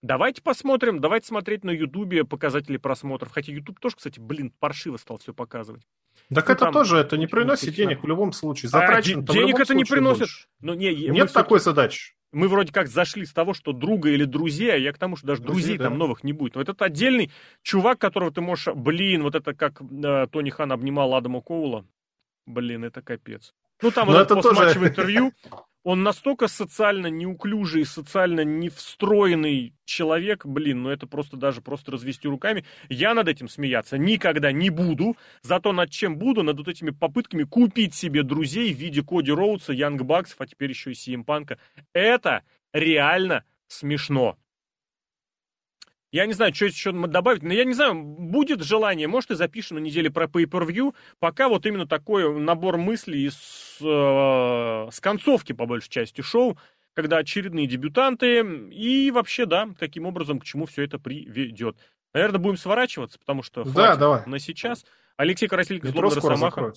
[0.00, 3.30] Давайте посмотрим, давайте смотреть на Ютубе показатели просмотров.
[3.30, 5.82] Хотя Ютуб тоже, кстати, блин, паршиво стал все показывать.
[6.32, 8.70] Так ну, это там, тоже, это не приносит денег в любом случае.
[8.70, 10.28] Затрачено а, денег это не приносит.
[10.60, 14.76] Но, не, Нет такой задачи мы вроде как зашли с того, что друга или друзья,
[14.76, 15.84] я к тому, что даже друзей, друзей да.
[15.84, 16.54] там новых не будет.
[16.56, 18.72] Вот этот отдельный чувак, которого ты можешь...
[18.74, 21.84] Блин, вот это как э, Тони Хан обнимал Адама Коула.
[22.46, 23.52] Блин, это капец.
[23.82, 24.88] Ну, там Но вот это постматчевое тоже...
[24.88, 25.32] интервью,
[25.82, 32.28] он настолько социально неуклюжий, социально не встроенный человек, блин, ну это просто даже просто развести
[32.28, 32.64] руками.
[32.88, 37.44] Я над этим смеяться никогда не буду, зато над чем буду, над вот этими попытками
[37.44, 41.58] купить себе друзей в виде Коди Роудса, Янг Баксов, а теперь еще и Сием Панка.
[41.92, 44.36] Это реально смешно.
[46.12, 49.76] Я не знаю, что еще добавить, но я не знаю, будет желание, может и запишем
[49.76, 55.66] на неделе про Pay-Per-View, пока вот именно такой набор мыслей с, э, с концовки, по
[55.66, 56.58] большей части, шоу,
[56.94, 58.40] когда очередные дебютанты,
[58.72, 61.76] и вообще, да, каким образом, к чему все это приведет.
[62.12, 64.26] Наверное, будем сворачиваться, потому что да, давай.
[64.26, 64.84] на сейчас.
[65.16, 66.72] Алексей Красильник, Злобный Росомаха.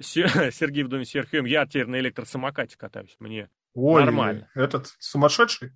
[0.00, 1.44] Сергей в доме с Серхием.
[1.44, 3.14] Я теперь на электросамокате катаюсь.
[3.20, 4.48] Мне Ой, нормально.
[4.54, 5.72] Этот сумасшедший?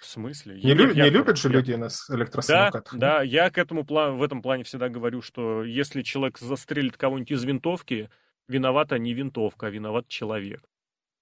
[0.00, 0.60] В смысле?
[0.62, 2.94] Не, лю- не любят же люди на электросамокатах?
[2.94, 6.96] Да, да, я к этому плану, в этом плане всегда говорю, что если человек застрелит
[6.96, 8.08] кого-нибудь из винтовки,
[8.46, 10.62] виновата не винтовка, а виноват человек.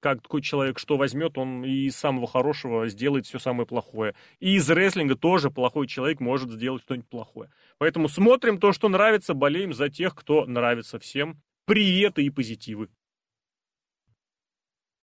[0.00, 4.14] Как такой человек что возьмет, он и из самого хорошего сделает все самое плохое.
[4.40, 7.50] И из рестлинга тоже плохой человек может сделать что-нибудь плохое.
[7.78, 11.40] Поэтому смотрим то, что нравится, болеем за тех, кто нравится всем.
[11.64, 12.88] Приветы и позитивы.